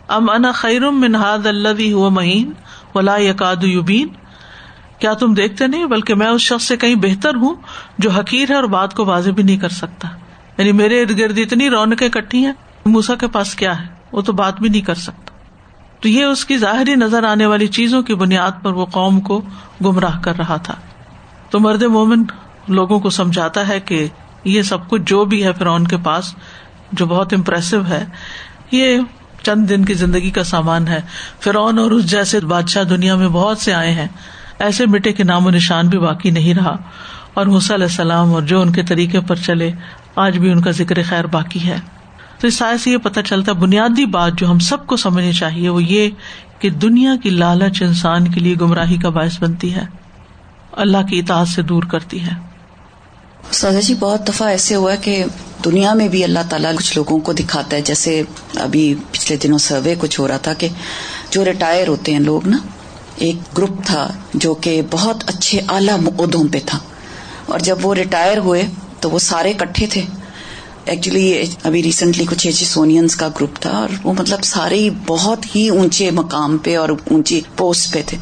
ام 0.08 0.30
انا 0.30 0.52
خیرم 0.52 1.00
منہاد 1.00 1.46
اللہ 1.46 1.92
ہوا 1.92 2.08
مہین 2.08 2.52
ولا 2.94 3.16
یقاد 3.16 3.64
یوبین 3.64 4.08
کیا 4.98 5.12
تم 5.12 5.34
دیکھتے 5.34 5.66
نہیں؟ 5.66 5.86
بلکہ 5.86 6.14
میں 6.14 6.26
اس 6.26 6.40
شخص 6.40 6.64
سے 6.64 6.76
کہیں 6.76 6.94
بہتر 6.94 7.34
ہوں 7.34 7.54
جو 7.98 8.10
حقیر 8.10 8.50
ہے 8.50 8.54
اور 8.54 8.64
بات 8.64 8.94
کو 8.94 9.04
واضح 9.04 9.30
بھی 9.30 9.42
نہیں 9.42 9.58
کر 9.58 9.68
سکتا۔ 9.68 10.08
یعنی 10.58 10.72
میرے 10.72 11.02
ارد 11.02 11.18
گرد 11.18 11.38
اتنی 11.38 11.70
رونقیں 11.70 12.08
کٹھی 12.08 12.46
ہیں 12.46 12.52
موسا 12.86 13.14
کے 13.14 13.28
پاس 13.28 13.54
کیا 13.54 13.80
ہے؟ 13.80 13.86
وہ 14.12 14.20
تو 14.20 14.32
بات 14.32 14.60
بھی 14.60 14.68
نہیں 14.68 14.82
کر 14.82 14.94
سکتا۔ 14.94 15.34
تو 16.00 16.08
یہ 16.08 16.24
اس 16.24 16.44
کی 16.44 16.58
ظاہری 16.58 16.94
نظر 16.94 17.22
آنے 17.22 17.46
والی 17.46 17.66
چیزوں 17.66 18.02
کی 18.02 18.14
بنیاد 18.14 18.50
پر 18.62 18.72
وہ 18.72 18.86
قوم 18.86 19.20
کو 19.20 19.42
گمراہ 19.84 20.20
کر 20.20 20.36
رہا 20.36 20.56
تھا۔ 20.56 20.74
تو 21.50 21.60
مرد 21.60 21.82
مومن 21.82 22.22
لوگوں 22.68 23.00
کو 23.00 23.10
سمجھاتا 23.10 23.68
ہے 23.68 23.80
کہ 23.80 24.08
یہ 24.44 24.62
سب 24.62 24.88
کچھ 24.88 25.02
جو 25.06 25.24
بھی 25.24 25.44
ہے 25.44 25.52
فرعون 25.52 25.86
کے 25.86 25.96
پاس، 25.96 26.34
جو 26.92 27.06
بہت 27.06 27.32
امپریسو 27.32 27.86
ہے، 27.88 28.04
یہ 28.70 28.98
چند 29.42 29.68
دن 29.68 29.84
کی 29.84 29.94
زندگی 29.94 30.30
کا 30.30 30.44
سامان 30.44 30.88
ہے۔ 30.88 31.00
فرعون 31.40 31.78
اور 31.78 31.90
اس 31.90 32.10
جیسے 32.10 32.40
بادشاہ 32.40 32.82
دنیا 32.82 33.14
میں 33.14 33.28
بہت 33.28 33.58
سے 33.58 33.74
آئے 33.74 33.92
ہیں۔ 33.92 34.08
ایسے 34.58 34.86
مٹے 34.86 35.12
کے 35.12 35.24
نام 35.24 35.46
و 35.46 35.50
نشان 35.50 35.88
بھی 35.88 35.98
باقی 35.98 36.30
نہیں 36.30 36.54
رہا۔ 36.54 36.76
اور 37.34 37.46
علیہ 37.46 37.86
السلام 37.86 38.34
اور 38.34 38.42
جو 38.42 38.60
ان 38.60 38.72
کے 38.72 38.82
طریقے 38.82 39.20
پر 39.20 39.36
چلے 39.36 39.72
آج 40.16 40.38
بھی 40.38 40.50
ان 40.50 40.60
کا 40.60 40.70
ذکر 40.70 41.02
خیر 41.02 41.24
باقی 41.24 41.66
ہے۔ 41.66 41.76
تو 42.38 42.46
اس 42.46 42.54
سائے 42.54 42.78
سے 42.78 42.90
یہ 42.90 42.96
پتہ 42.96 43.20
چلتا 43.20 43.52
ہے، 43.52 43.56
بنیادی 43.56 44.06
بات 44.06 44.32
جو 44.38 44.50
ہم 44.50 44.58
سب 44.58 44.86
کو 44.86 44.96
سمجھنی 44.96 45.32
چاہیے، 45.32 45.68
وہ 45.68 45.84
یہ 45.84 46.10
کہ 46.58 46.70
دنیا 46.70 47.16
کی 47.22 47.30
لالچ 47.30 47.82
انسان 47.82 48.28
کے 48.28 48.40
لیے 48.40 48.54
گمراہی 48.60 48.96
کا 48.96 49.08
باعث 49.08 49.42
بنتی 49.42 49.74
ہے۔ 49.74 49.84
اللہ 50.72 50.98
کی 51.10 51.18
اطاعت 51.18 51.48
سے 51.48 51.62
دور 51.62 51.82
کرتی 51.82 52.22
ہے۔ 52.22 52.30
سازا 53.52 53.80
جی 53.80 53.94
بہت 53.94 54.28
دفعہ 54.28 54.48
ایسے 54.48 54.74
ہوا 54.74 54.94
کہ 54.94 55.24
دنیا 55.64 55.94
میں 55.94 56.08
بھی 56.08 56.24
اللہ 56.24 56.38
تعالیٰ 56.50 56.74
کچھ 56.74 56.96
لوگوں 56.96 57.18
کو 57.18 57.32
دکھاتا 57.32 57.76
ہے۔ 57.76 57.82
جیسے 57.82 58.22
ابھی 58.56 58.94
پچھلے 59.10 59.38
دنوں 59.38 59.58
سروے 59.58 59.94
کچھ 59.98 60.20
ہو 60.20 60.28
رہا 60.28 60.36
تھا 60.36 60.52
کہ 60.52 60.68
جو 61.30 61.44
ریٹائر 61.44 61.88
ہوتے 61.88 62.12
ہیں 62.12 62.20
لوگ 62.20 62.48
نا، 62.48 62.56
ایک 63.16 63.58
گروپ 63.58 63.84
تھا 63.84 64.08
جو 64.34 64.54
کہ 64.54 64.82
بہت 64.90 65.24
اچھے 65.26 65.60
اعلی 65.68 65.90
عہدوں 65.90 66.44
پہ 66.52 66.58
تھا۔ 66.66 66.78
اور 67.46 67.58
جب 67.58 67.78
وہ 67.82 67.94
ریٹائر 67.94 68.38
ہوئے 68.38 68.66
تو 69.04 69.10
وہ 69.10 69.18
سارے 69.18 69.52
کٹھے 69.52 69.86
تھے۔ 69.86 70.02
ایکچولی 70.84 71.42
ابھی 71.62 71.82
ریسنٹلی 71.82 72.24
کچھ 72.30 72.46
ایچی 72.46 72.64
سونیئنس 72.64 73.16
کا 73.16 73.28
گروپ 73.28 73.56
تھا 73.60 73.70
اور 73.70 73.88
وہ 74.02 74.12
مطلب 74.18 74.44
سارے 74.44 74.90
بہت 75.06 75.56
ہی 75.56 75.68
اونچے 75.68 76.10
مقام 76.10 76.58
پہ 76.58 76.76
اور 76.76 76.88
اونچی 76.88 77.40
پوسٹ 77.56 77.92
پہ 77.92 78.02
تھے۔ 78.06 78.18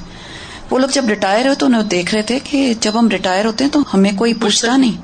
وہ 0.71 0.79
لوگ 0.79 0.89
جب 0.89 1.09
ریٹائر 1.09 1.45
ہوئے 1.45 1.55
تو 1.55 1.67
انہیں 1.67 1.83
دیکھ 1.83 2.15
رہے 2.15 2.23
تھے 2.23 2.39
کہ 2.45 2.75
جب 2.81 2.93
ہم 2.99 3.09
ریٹائر 3.09 3.45
ہوتے 3.45 3.65
ہیں 3.65 3.71
تو 3.71 3.81
ہمیں 3.95 4.13
کوئی 4.17 4.35
پوچھتا 4.35 4.77
نہیں۔ 4.77 5.03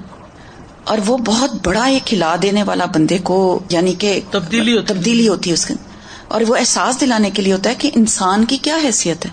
اور 0.85 0.99
وہ 1.07 1.19
بہت 1.19 1.51
بڑا 1.67 1.85
ایک 1.85 2.07
کھلا 2.07 2.37
دینے 2.43 2.63
والا 2.63 2.85
بندے 2.85 3.19
کو 3.19 3.59
یعنی 3.71 3.95
کہ 3.99 4.21
تبدیلی 4.31 4.79
تبدیلی 4.87 5.29
ہوتی 5.29 5.51
ہے 5.51 5.55
اس 5.55 5.67
کے۔ 5.67 5.75
اور 6.29 6.41
وہ 6.49 6.57
احساس 6.57 7.01
دلانے 7.01 7.31
کے 7.31 7.43
لیے 7.43 7.53
ہوتا 7.53 7.71
ہے 7.71 7.75
کہ 7.75 7.91
انسان 7.95 8.45
کی 8.45 8.57
کیا 8.57 8.79
حیثیت 8.85 9.27
ہے۔ 9.27 9.31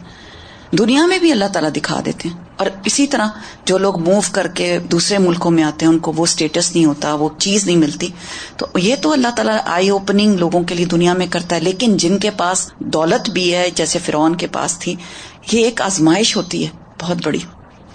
دنیا 0.77 1.05
میں 1.05 1.19
بھی 1.19 1.31
اللہ 1.31 1.45
تعالیٰ 1.45 1.71
دکھا 1.71 2.01
دیتے 2.05 2.29
ہیں۔ 2.29 2.35
اور 2.55 2.65
اسی 2.85 3.07
طرح 3.07 3.27
جو 3.65 3.77
لوگ 3.77 3.99
موو 3.99 4.19
کر 4.31 4.47
کے 4.47 4.79
دوسرے 4.79 5.17
ملکوں 5.17 5.51
میں 5.51 5.63
آتے 5.63 5.85
ہیں، 5.85 5.93
ان 5.93 5.99
کو 5.99 6.13
وہ 6.15 6.23
اسٹیٹس 6.23 6.75
نہیں 6.75 6.85
ہوتا، 6.85 7.13
وہ 7.13 7.29
چیز 7.37 7.65
نہیں 7.65 7.75
ملتی۔ 7.75 8.07
تو 8.57 8.65
یہ 8.75 8.95
تو 9.01 9.11
اللہ 9.11 9.27
تعالیٰ 9.35 9.57
آئی 9.65 9.89
اوپننگ 9.89 10.35
لوگوں 10.35 10.63
کے 10.63 10.75
لیے 10.75 10.85
دنیا 10.85 11.13
میں 11.13 11.27
کرتا 11.29 11.55
ہے۔ 11.55 11.61
لیکن 11.61 11.97
جن 11.97 12.17
کے 12.17 12.31
پاس 12.31 12.71
دولت 12.79 13.29
بھی 13.29 13.55
ہے، 13.55 13.69
جیسے 13.75 13.99
فرعون 13.99 14.35
کے 14.35 14.47
پاس 14.47 14.79
تھی، 14.79 14.95
یہ 15.51 15.65
ایک 15.65 15.81
آزمائش 15.81 16.37
ہوتی 16.37 16.63
ہے، 16.63 16.69
بہت 17.01 17.17
بڑی۔ 17.23 17.39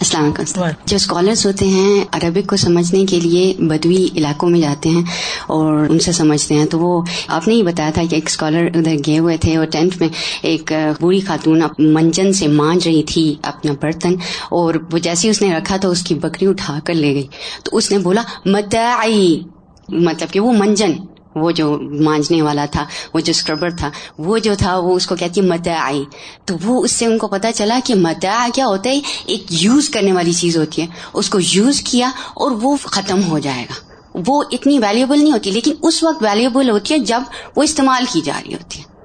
السلام 0.00 0.24
علیکم 0.24 0.64
جو 0.86 0.96
اسکالرس 0.96 1.46
ہوتے 1.46 1.66
ہیں 1.66 2.04
عربک 2.12 2.48
کو 2.48 2.56
سمجھنے 2.56 3.06
کے 3.06 3.20
لیے 3.20 3.54
بدوی 3.58 4.08
علاقوں 4.16 4.50
میں 4.50 4.60
جاتے 4.60 4.88
ہیں 4.88 5.02
اور 5.46 5.74
ان 5.88 5.98
سے 5.98 6.12
سمجھتے 6.12 6.54
ہیں 6.54 6.66
تو 6.66 6.78
وہ 6.78 7.02
آپ 7.28 7.48
نے 7.48 7.54
ہی 7.54 7.62
بتایا 7.62 7.90
تھا 7.90 8.02
کہ 8.10 8.14
ایک 8.14 8.26
اسکالر 8.26 8.66
ادھر 8.74 8.96
گئے 9.06 9.18
ہوئے 9.18 9.36
تھے 9.36 9.56
اور 9.56 9.66
ٹینتھ 9.66 9.96
میں 10.00 10.08
ایک 10.42 10.72
بری 11.00 11.20
خاتون 11.20 11.62
منجن 11.78 12.32
سے 12.32 12.48
مانج 12.48 12.88
رہی 12.88 13.02
تھی 13.02 13.34
اپنا 13.42 13.72
برتن 13.82 14.14
اور 14.50 14.74
وہ 14.92 14.98
جیسے 14.98 15.30
اس 15.30 15.42
نے 15.42 15.56
رکھا 15.56 15.76
تو 15.76 15.90
اس 15.90 16.02
کی 16.02 16.14
بکری 16.14 16.48
اٹھا 16.48 16.78
کر 16.84 16.94
لے 16.94 17.14
گئی۔ 17.14 17.26
تو 17.64 17.76
اس 17.76 17.90
نے 17.90 17.98
بولا 17.98 18.22
متعی 18.46 19.40
مطلب 19.88 20.32
کہ 20.32 20.40
وہ 20.40 20.52
منجن۔ 20.52 20.92
وہ 21.36 21.50
جو 21.50 21.78
مانجنے 21.80 22.42
والا 22.42 22.64
تھا، 22.64 22.84
وہ 23.14 23.20
جو 23.20 23.30
اسکربر 23.30 23.70
تھا، 23.70 23.90
وہ 24.18 24.38
جو 24.38 24.54
تھا، 24.58 24.78
وہ 24.78 24.96
اس 24.96 25.06
کو 25.06 25.16
کہتی 25.16 25.40
متا 25.40 25.84
آئی۔ 25.84 26.04
تو 26.44 26.56
وہ 26.64 26.84
اس 26.84 26.92
سے 26.92 27.06
ان 27.06 27.18
کو 27.18 27.28
پتا 27.28 27.52
چلا 27.52 27.78
کہ 27.84 27.94
متع 27.94 28.48
کیا 28.54 28.66
ہوتا 28.66 28.90
ہے، 28.90 29.00
ایک 29.26 29.44
یوز 29.50 29.88
کرنے 29.88 30.12
والی 30.12 30.32
چیز 30.32 30.56
ہوتی 30.56 30.82
ہے۔ 30.82 30.86
اس 31.14 31.30
کو 31.30 31.38
یوز 31.40 31.80
کیا 31.80 32.10
اور 32.34 32.50
وہ 32.50 32.76
ختم 32.84 33.22
ہو 33.22 33.38
جائے 33.38 33.62
گا۔ 33.62 33.92
وہ 34.26 34.44
اتنی 34.52 34.78
ویلیوبل 34.78 35.18
نہیں 35.18 35.32
ہوتی، 35.32 35.50
لیکن 35.50 35.74
اس 35.82 36.02
وقت 36.02 36.22
ویلیوبل 36.22 36.70
ہوتی 36.70 36.94
ہے 36.94 36.98
جب 36.98 37.22
وہ 37.56 37.62
استعمال 37.62 38.04
کی 38.12 38.20
جا 38.20 38.40
رہی 38.46 38.54
ہوتی 38.54 38.78
ہے۔ 38.78 38.99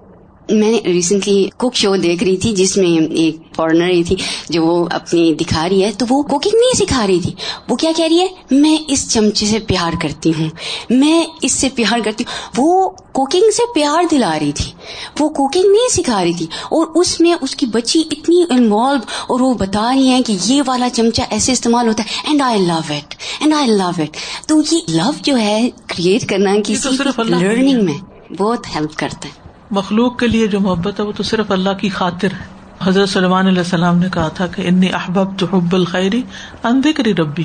میں 0.50 0.72
نے 0.72 0.80
ریسنٹلی 0.86 1.50
کوک 1.58 1.76
شو 1.76 1.96
دیکھ 1.96 2.24
رہی 2.24 2.38
تھی 2.38 2.52
جس 2.52 2.78
میں 2.78 3.14
ایک 3.14 3.38
فورنر 3.56 3.90
ہی 3.90 4.04
تھی 4.04 4.16
جو 4.50 4.66
وہ 4.66 4.86
اپنی 4.92 5.34
دکھا 5.34 5.70
رہی 5.70 5.84
ہے 5.84 5.92
تو 5.98 6.06
وہ 6.10 6.24
کوکنگ 6.24 6.52
نہیں 6.54 6.86
سکھا 6.86 7.08
رہی 7.08 7.20
تھی۔ 7.20 7.32
وہ 7.70 7.76
کیا 7.76 7.92
کہہ 7.96 8.06
رہی 8.06 8.20
ہے؟ 8.20 8.28
میں 8.52 8.78
اس 8.88 9.14
چمچے 9.14 9.46
سے 9.46 9.60
پیار 9.60 9.92
کرتی 10.02 10.32
ہوں۔ 10.40 10.50
میں 10.90 11.24
اس 11.42 11.52
سے 11.52 11.70
پیار 11.76 12.00
کرتی 12.06 12.24
ہوں۔ 12.24 12.52
وہ 12.58 12.90
کوکنگ 12.90 13.52
سے 13.52 13.64
پیار 13.76 14.04
دلا 14.12 14.40
رہی 14.40 14.52
تھی۔ 14.52 14.72
وہ 15.20 15.30
کوکنگ 15.30 15.64
نہیں 15.66 15.94
سکھا 15.94 16.24
رہی 16.24 16.34
تھی۔ 16.34 16.46
اور 16.46 16.88
اس 16.96 17.22
میں 17.22 17.34
اس 17.42 17.56
کی 17.56 17.66
بچی 17.66 18.04
اتنی 18.12 18.44
انوالو 18.50 19.00
اور 19.28 19.40
وہ 19.40 19.54
بتا 19.54 19.92
رہی 19.96 20.08
ہیں 20.08 20.22
کہ 20.22 20.38
یہ 20.46 20.62
والا 20.66 20.90
چمچہ 20.90 21.22
ایسے 21.30 21.52
استعمال 21.52 21.88
ہوتا 21.88 22.04
ہے۔ 22.04 22.22
And 22.28 22.42
I 22.42 22.62
love 22.62 22.74
it 22.74 23.16
and 23.40 23.54
I 23.54 23.68
love 23.68 23.88
it 23.88 24.18
تو 24.48 24.62
یہ 24.72 24.80
لو 24.90 25.12
جو 25.22 25.38
ہے 25.38 25.70
کریٹ 25.88 26.30
کرنا 26.30 26.52
کسی 26.66 26.90
لرننگ 27.18 27.86
میں 27.86 27.98
بہت 28.38 28.68
ہیلپ 28.76 28.96
کرتا 28.96 29.30
ہے۔ 29.30 29.45
مخلوق 29.76 30.20
کے 30.20 30.28
لیے 30.28 30.48
جو 30.48 30.60
محبت 30.60 31.00
ہے 31.00 31.06
وہ 31.06 31.12
تو 31.12 31.24
صرف 31.24 31.52
اللہ 31.52 31.70
کی 31.70 31.90
خاطر 31.90 32.28
ہے۔ 32.28 32.56
حضرت 32.84 33.10
سلمان 33.10 33.48
علیہ 33.48 33.60
السلام 33.60 33.98
نے 33.98 34.08
کہا 34.14 34.28
تھا 34.28 34.48
کہ 34.48 34.62
انی 34.68 34.94
احباب 34.94 35.40
تو 35.40 35.46
حب 35.54 35.76
الخری 35.76 36.22
ان 36.64 36.82
ربی۔ 37.18 37.44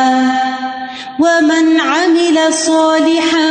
ومن 1.19 1.79
عمل 1.87 2.39
صالحا 2.53 3.51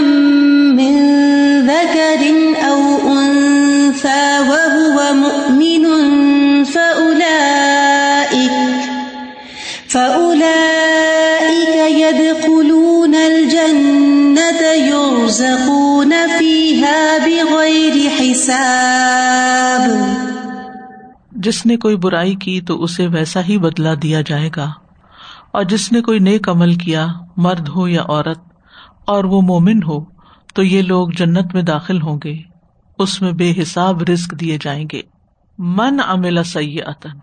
جس 21.32 21.66
نے 21.66 21.78
کوئی 21.78 21.96
برائی 21.96 22.36
کی 22.36 22.62
تو 22.62 22.84
اسے 22.84 23.08
ویسا 23.08 23.42
ہی 23.44 23.58
بدلا 23.58 23.94
دیا 24.04 24.22
جائے 24.22 24.50
گا۔ 24.56 24.72
اور 25.52 25.64
جس 25.64 25.92
نے 25.92 26.02
کوئی 26.02 26.20
نیک 26.20 26.50
عمل 26.50 26.76
کیا، 26.76 27.08
مرد 27.38 27.70
ہو 27.70 27.88
یا 27.88 28.02
عورت، 28.02 28.40
اور 29.06 29.24
وہ 29.24 29.42
مومن 29.42 29.84
ہو، 29.84 30.06
تو 30.54 30.64
یہ 30.64 30.82
لوگ 30.82 31.10
جنت 31.10 31.54
میں 31.54 31.62
داخل 31.62 32.02
ہوں 32.02 32.20
گے۔ 32.24 32.40
اس 33.00 33.22
میں 33.22 33.32
بے 33.32 33.54
حساب 33.62 34.04
رسک 34.04 34.40
دیے 34.40 34.58
جائیں 34.62 34.86
گے۔ 34.92 35.02
من 35.58 36.00
املا 36.08 36.44
سیاتن 36.44 37.20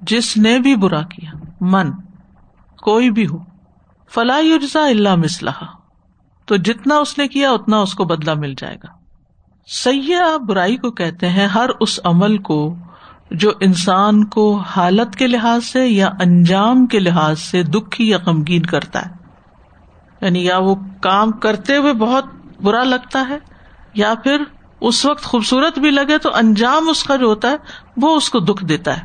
جس 0.00 0.36
نے 0.36 0.58
بھی 0.58 0.76
برا 0.76 1.02
کیا، 1.02 1.30
من، 1.60 1.90
کوئی 2.82 3.10
بھی 3.10 3.26
ہو 3.26 3.38
فلاح 4.14 4.38
یوجا 4.38 4.86
اللہ 4.86 5.14
مسلح 5.14 5.64
تو 6.46 6.56
جتنا 6.56 6.96
اس 6.96 7.18
نے 7.18 7.28
کیا 7.28 7.50
اتنا 7.50 7.78
اس 7.78 7.94
کو 7.94 8.04
بدلا 8.04 8.34
مل 8.34 8.54
جائے 8.58 8.76
گا۔ 8.76 8.86
سیاح 9.66 10.36
برائی 10.36 10.76
کو 10.76 10.90
کہتے 10.90 11.28
ہیں 11.28 11.46
ہر 11.46 11.70
اس 11.80 12.00
عمل 12.04 12.38
کو 12.38 12.76
جو 13.30 13.50
انسان 13.60 14.24
کو 14.24 14.56
حالت 14.56 15.16
کے 15.16 15.26
لحاظ 15.26 15.64
سے 15.64 15.88
یا 15.88 16.10
انجام 16.20 16.86
کے 16.86 16.98
لحاظ 16.98 17.40
سے 17.40 17.62
دکھی 17.62 18.08
یا 18.08 18.18
غمگین 18.26 18.62
کرتا 18.62 19.06
ہے۔ 19.06 19.10
یعنی 20.20 20.44
یا 20.44 20.58
وہ 20.58 20.74
کام 21.00 21.30
کرتے 21.30 21.76
ہوئے 21.76 21.92
بہت 21.92 22.24
برا 22.62 22.84
لگتا 22.84 23.26
ہے 23.28 23.38
یا 23.94 24.14
پھر 24.22 24.42
اس 24.80 25.06
وقت 25.06 25.24
خوبصورت 25.24 25.78
بھی 25.78 25.90
لگے 25.90 26.18
تو 26.18 26.30
انجام 26.34 26.88
اس 26.88 27.04
کا 27.04 27.16
جو 27.16 27.26
ہوتا 27.26 27.50
ہے 27.50 27.56
وہ 27.96 28.16
اس 28.16 28.30
کو 28.30 28.38
دکھ 28.38 28.64
دیتا 28.64 28.96
ہے۔ 28.96 29.02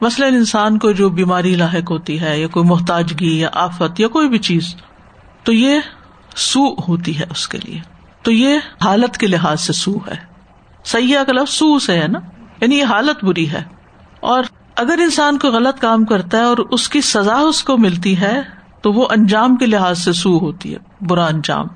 مثلاً 0.00 0.34
انسان 0.34 0.78
کو 0.78 0.92
جو 0.92 1.10
بیماری 1.10 1.54
لاحق 1.54 1.90
ہوتی 1.90 2.20
ہے 2.20 2.40
یا 2.40 2.48
کوئی 2.48 2.66
محتاجگی 2.66 3.40
یا 3.40 3.48
آفت 3.52 4.00
یا 4.00 4.08
کوئی 4.08 4.28
بھی 4.28 4.38
چیز 4.38 4.74
تو 5.42 5.52
یہ 5.52 5.80
سو 6.36 6.74
ہوتی 6.88 7.18
ہے 7.18 7.24
اس 7.30 7.48
کے 7.48 7.58
لیے۔ 7.64 7.80
تو 8.22 8.32
یہ 8.32 8.58
حالت 8.84 9.18
کے 9.18 9.26
لحاظ 9.26 9.60
سے 9.60 9.72
سو 9.72 9.96
ہے۔ 9.96 10.16
سیاح 10.84 11.22
کا 11.22 11.32
لفظ 11.32 11.54
سو 11.54 11.78
سے 11.78 12.00
ہے 12.00 12.08
نا۔ 12.08 12.18
یعنی 12.60 12.78
یہ 12.78 12.84
حالت 12.84 13.24
بری 13.24 13.50
ہے۔ 13.50 13.62
اور 14.20 14.42
اگر 14.76 14.98
انسان 15.02 15.38
کو 15.38 15.48
غلط 15.48 15.80
کام 15.80 16.04
کرتا 16.04 16.38
ہے 16.38 16.42
اور 16.42 16.58
اس 16.58 16.88
کی 16.88 17.00
سزا 17.00 17.34
اس 17.34 17.64
کو 17.64 17.78
ملتی 17.78 18.20
ہے، 18.20 18.40
تو 18.82 18.92
وہ 18.92 19.06
انجام 19.10 19.56
کے 19.56 19.66
لحاظ 19.66 19.98
سے 19.98 20.12
سو 20.12 20.38
ہوتی 20.38 20.74
ہے۔ 20.74 21.04
برا 21.04 21.26
انجام۔ 21.26 21.66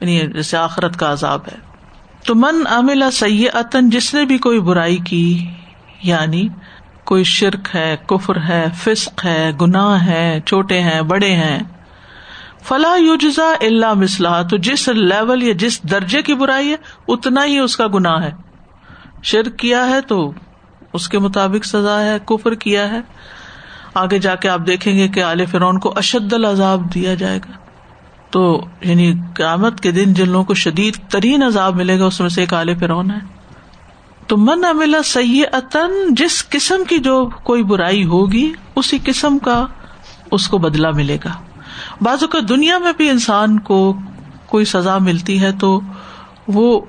یعنی 0.00 0.32
جیسے 0.32 0.56
آخرت 0.56 0.96
کا 0.96 1.12
عذاب 1.12 1.40
ہے۔ 1.52 1.56
تو 2.26 2.34
من 2.34 2.66
عاملہ 2.66 3.10
سید 3.12 3.76
جس 3.82 4.14
نے 4.14 4.24
بھی 4.24 4.38
کوئی 4.38 4.60
برائی 4.60 4.96
کی 4.96 5.46
یعنی 6.02 6.48
کوئی 7.04 7.24
شرک 7.24 7.68
ہے، 7.74 7.96
کفر 8.06 8.36
ہے، 8.48 8.66
فسق 8.74 9.24
ہے، 9.24 9.50
گناہ 9.60 10.06
ہے، 10.06 10.40
چھوٹے 10.46 10.80
ہیں، 10.80 11.02
بڑے 11.02 11.32
ہیں 11.32 11.58
فلاح 12.64 12.96
یوجزا 12.96 13.52
اللہ 13.60 13.94
مسلح 13.94 14.42
تو 14.42 14.56
جس 14.56 14.88
لیول 14.88 15.42
یا 15.42 15.54
جس 15.58 15.82
درجے 15.82 16.22
کی 16.22 16.34
برائی 16.34 16.70
ہے، 16.70 16.76
اتنا 17.08 17.44
ہی 17.44 17.58
اس 17.58 17.76
کا 17.76 17.86
گناہ 17.94 18.22
ہے۔ 18.22 18.30
شرک 19.22 19.58
کیا 19.58 19.88
ہے 19.88 20.00
تو 20.00 20.32
اس 20.92 21.08
کے 21.08 21.18
مطابق 21.18 21.64
سزا 21.64 22.00
ہے، 22.00 22.16
کفر 22.24 22.54
کیا 22.54 22.90
ہے۔ 22.90 23.00
آگے 23.94 24.18
جا 24.18 24.34
کے 24.34 24.48
آپ 24.48 24.60
دیکھیں 24.66 24.98
گے 24.98 25.08
کہ 25.08 25.22
آل 25.22 25.46
فرون 25.46 25.78
کو 25.78 25.92
اشد 25.96 26.32
العذاب 26.32 26.94
دیا 26.94 27.14
جائے 27.14 27.38
گا۔ 27.38 27.52
تو 28.30 28.64
یعنی 28.80 29.14
قیامت 29.34 29.80
کے 29.80 29.90
دن 29.90 30.14
جن 30.14 30.28
لوگوں 30.28 30.44
کو 30.44 30.54
شدید 30.54 30.96
ترین 31.10 31.42
عذاب 31.42 31.76
ملے 31.76 31.98
گا، 31.98 32.04
اس 32.04 32.20
میں 32.20 32.28
سے 32.28 32.40
ایک 32.40 32.54
آل 32.54 32.74
فرون 32.74 33.10
ہے۔ 33.10 33.18
تو 34.26 34.36
من 34.36 34.64
املا 34.64 35.02
سیتن 35.02 36.14
جس 36.14 36.48
قسم 36.48 36.84
کی 36.88 36.98
جو 36.98 37.28
کوئی 37.42 37.62
برائی 37.62 38.04
ہوگی، 38.04 38.52
اسی 38.76 38.98
قسم 39.04 39.38
کا 39.38 39.66
اس 40.32 40.48
کو 40.48 40.58
بدلا 40.58 40.90
ملے 40.90 41.18
گا۔ 41.24 41.43
بازو 42.00 42.28
کا 42.28 42.38
دنیا 42.48 42.78
میں 42.78 42.92
بھی 42.96 43.10
انسان 43.10 43.58
کو 43.58 43.98
کوئی 44.46 44.64
سزا 44.64 44.98
ملتی 44.98 45.42
ہے 45.42 45.52
تو 45.52 45.80
وہ 46.48 46.80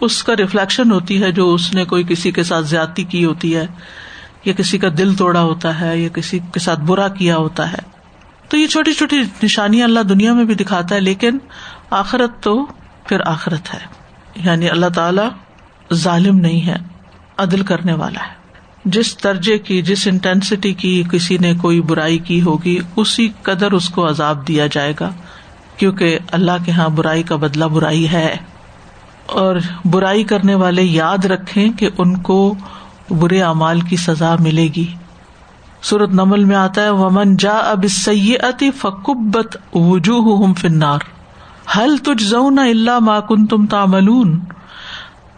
اس 0.00 0.24
کا 0.24 0.36
ریفلیکشن 0.36 0.90
ہوتی 0.90 1.22
ہے 1.22 1.32
جو 1.32 1.54
اس 1.54 1.74
نے 1.74 1.84
کوئی 1.84 2.04
کسی 2.08 2.30
کے 2.30 2.42
ساتھ 2.42 2.66
زیادتی 2.66 3.04
کی 3.04 3.24
ہوتی 3.24 3.56
ہے، 3.56 3.66
یا 4.44 4.52
کسی 4.52 4.78
کا 4.78 4.88
دل 4.98 5.14
توڑا 5.14 5.40
ہوتا 5.40 5.80
ہے، 5.80 5.98
یا 5.98 6.08
کسی 6.08 6.38
کے 6.38 6.60
ساتھ 6.60 6.80
برا 6.80 7.08
کیا 7.08 7.36
ہوتا 7.36 7.72
ہے۔ 7.72 7.78
تو 8.48 8.56
یہ 8.56 8.66
چھوٹی 8.66 8.92
چھوٹی 8.92 9.22
نشانیاں 9.42 9.84
اللہ 9.84 10.00
دنیا 10.00 10.32
میں 10.32 10.44
بھی 10.44 10.54
دکھاتا 10.54 10.94
ہے، 10.94 11.00
لیکن 11.00 11.38
آخرت 11.90 12.42
تو 12.42 12.66
پھر 13.04 13.20
آخرت 13.26 13.74
ہے۔ 13.74 13.80
یعنی 14.36 14.70
اللہ 14.70 14.86
تعالی 14.94 15.22
ظالم 15.94 16.38
نہیں 16.38 16.66
ہے، 16.66 16.76
عدل 17.36 17.62
کرنے 17.62 17.92
والا 17.92 18.20
ہے۔ 18.20 18.39
جس 18.92 19.24
درجے 19.24 19.58
کی، 19.58 19.82
جس 19.82 20.06
انٹینسٹی 20.06 20.72
کی 20.72 21.02
کسی 21.12 21.38
نے 21.38 21.54
کوئی 21.54 21.80
برائی 21.80 22.18
کی 22.18 22.42
ہوگی، 22.42 22.78
اسی 22.96 23.28
قدر 23.42 23.72
اس 23.72 23.88
کو 23.88 24.08
عذاب 24.08 24.48
دیا 24.48 24.66
جائے 24.66 24.92
گا، 25.00 25.10
کیونکہ 25.76 26.18
اللہ 26.32 26.52
کے 26.64 26.70
یہاں 26.70 26.88
برائی 26.88 27.22
کا 27.22 27.36
بدلا 27.36 27.66
برائی 27.66 28.08
ہے۔ 28.08 28.36
اور 29.26 29.56
برائی 29.84 30.24
کرنے 30.24 30.54
والے 30.54 30.82
یاد 30.82 31.24
رکھے 31.24 31.68
کہ 31.78 31.90
ان 31.98 32.16
کو 32.16 32.54
برے 33.10 33.42
اعمال 33.42 33.80
کی 33.80 33.96
سزا 33.96 34.34
ملے 34.40 34.68
گی۔ 34.76 34.86
سورت 35.82 36.08
نمل 36.08 36.44
میں 36.44 36.56
آتا 36.56 36.82
ہے، 36.82 36.90
ومن 36.90 37.36
جا 37.36 37.56
اب 37.56 37.84
سیتی 37.90 38.70
فکبت 38.70 39.56
وجوہ 39.74 40.54
فنار 40.54 40.98
حل 41.76 41.96
تج 41.96 42.22
زون 42.22 42.58
اللہ 42.58 42.98
ماکن 42.98 43.46
تم 43.46 43.66
تاملون 43.66 44.40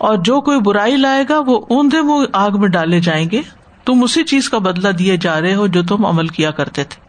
اور 0.03 0.17
جو 0.17 0.41
کوئی 0.41 0.61
برائی 0.61 0.97
لائے 0.97 1.25
گا 1.29 1.39
وہ 1.47 1.67
اوندے 1.71 2.03
منہ 2.03 2.27
آگ 2.33 2.51
میں 2.61 2.69
ڈالے 2.69 3.01
جائیں 3.01 3.31
گے۔ 3.33 3.43
تم 3.85 4.03
اسی 4.03 4.25
چیز 4.25 4.49
کا 4.49 4.59
بدلا 4.59 4.91
دیے 4.99 5.17
جا 5.17 5.41
رہے 5.41 5.55
ہو 5.55 5.67
جو 5.67 5.83
تم 5.83 6.07
عمل 6.07 6.29
کیا 6.29 6.51
کرتے 6.51 6.85
تھے۔ 6.85 7.01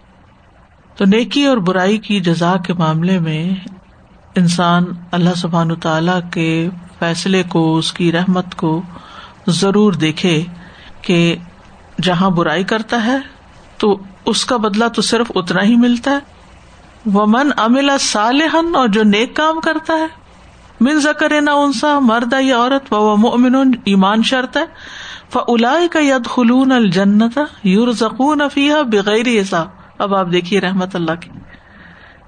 تو 0.95 1.05
نیکی 1.05 1.45
اور 1.45 1.57
برائی 1.57 1.97
کی 1.97 2.19
جزا 2.19 2.55
کے 2.65 2.73
معاملے 2.73 3.19
میں 3.19 3.55
انسان 4.35 4.83
اللہ 5.11 5.33
سبحان 5.35 5.75
تعالی 5.75 6.11
کے 6.31 6.69
فیصلے 6.99 7.43
کو، 7.49 7.77
اس 7.77 7.93
کی 7.93 8.11
رحمت 8.11 8.55
کو 8.55 8.81
ضرور 9.47 9.93
دیکھے 9.93 10.43
کہ 11.01 11.35
جہاں 12.01 12.29
برائی 12.29 12.63
کرتا 12.63 13.05
ہے، 13.05 13.17
تو 13.77 13.97
اس 14.25 14.45
کا 14.45 14.57
بدلا 14.57 14.87
تو 14.87 15.01
صرف 15.01 15.31
اتنا 15.35 15.63
ہی 15.63 15.75
ملتا 15.75 16.11
ہے۔ 16.11 16.19
وہ 17.05 17.25
من 17.25 17.49
املا 17.57 17.97
صالحن 17.99 18.75
اور 18.75 18.87
جو 18.87 19.03
نیک 19.03 19.35
کام 19.35 19.59
کرتا 19.59 19.93
ہے 19.93 20.22
من 20.79 20.99
زکر 20.99 21.33
نہ 21.41 21.51
انسا، 21.57 21.97
مرد 21.99 22.33
یا 22.39 22.57
عورت 22.57 22.93
و 22.93 23.15
مومن 23.17 23.71
ایمان 23.85 24.23
شرط 24.23 24.57
ہے. 24.57 24.65
فلا 25.29 25.75
کا 25.91 25.99
ید 25.99 26.25
خلون 26.25 26.71
الجنت 26.71 27.39
یور 27.63 27.91
زکون 27.91 28.41
افیہ 28.41 28.81
بغیر 28.91 29.27
حساب. 29.31 29.67
اب 29.97 30.15
آپ 30.15 30.31
دیکھیے 30.31 30.59
رحمت 30.61 30.95
اللہ 30.95 31.15
کی، 31.21 31.29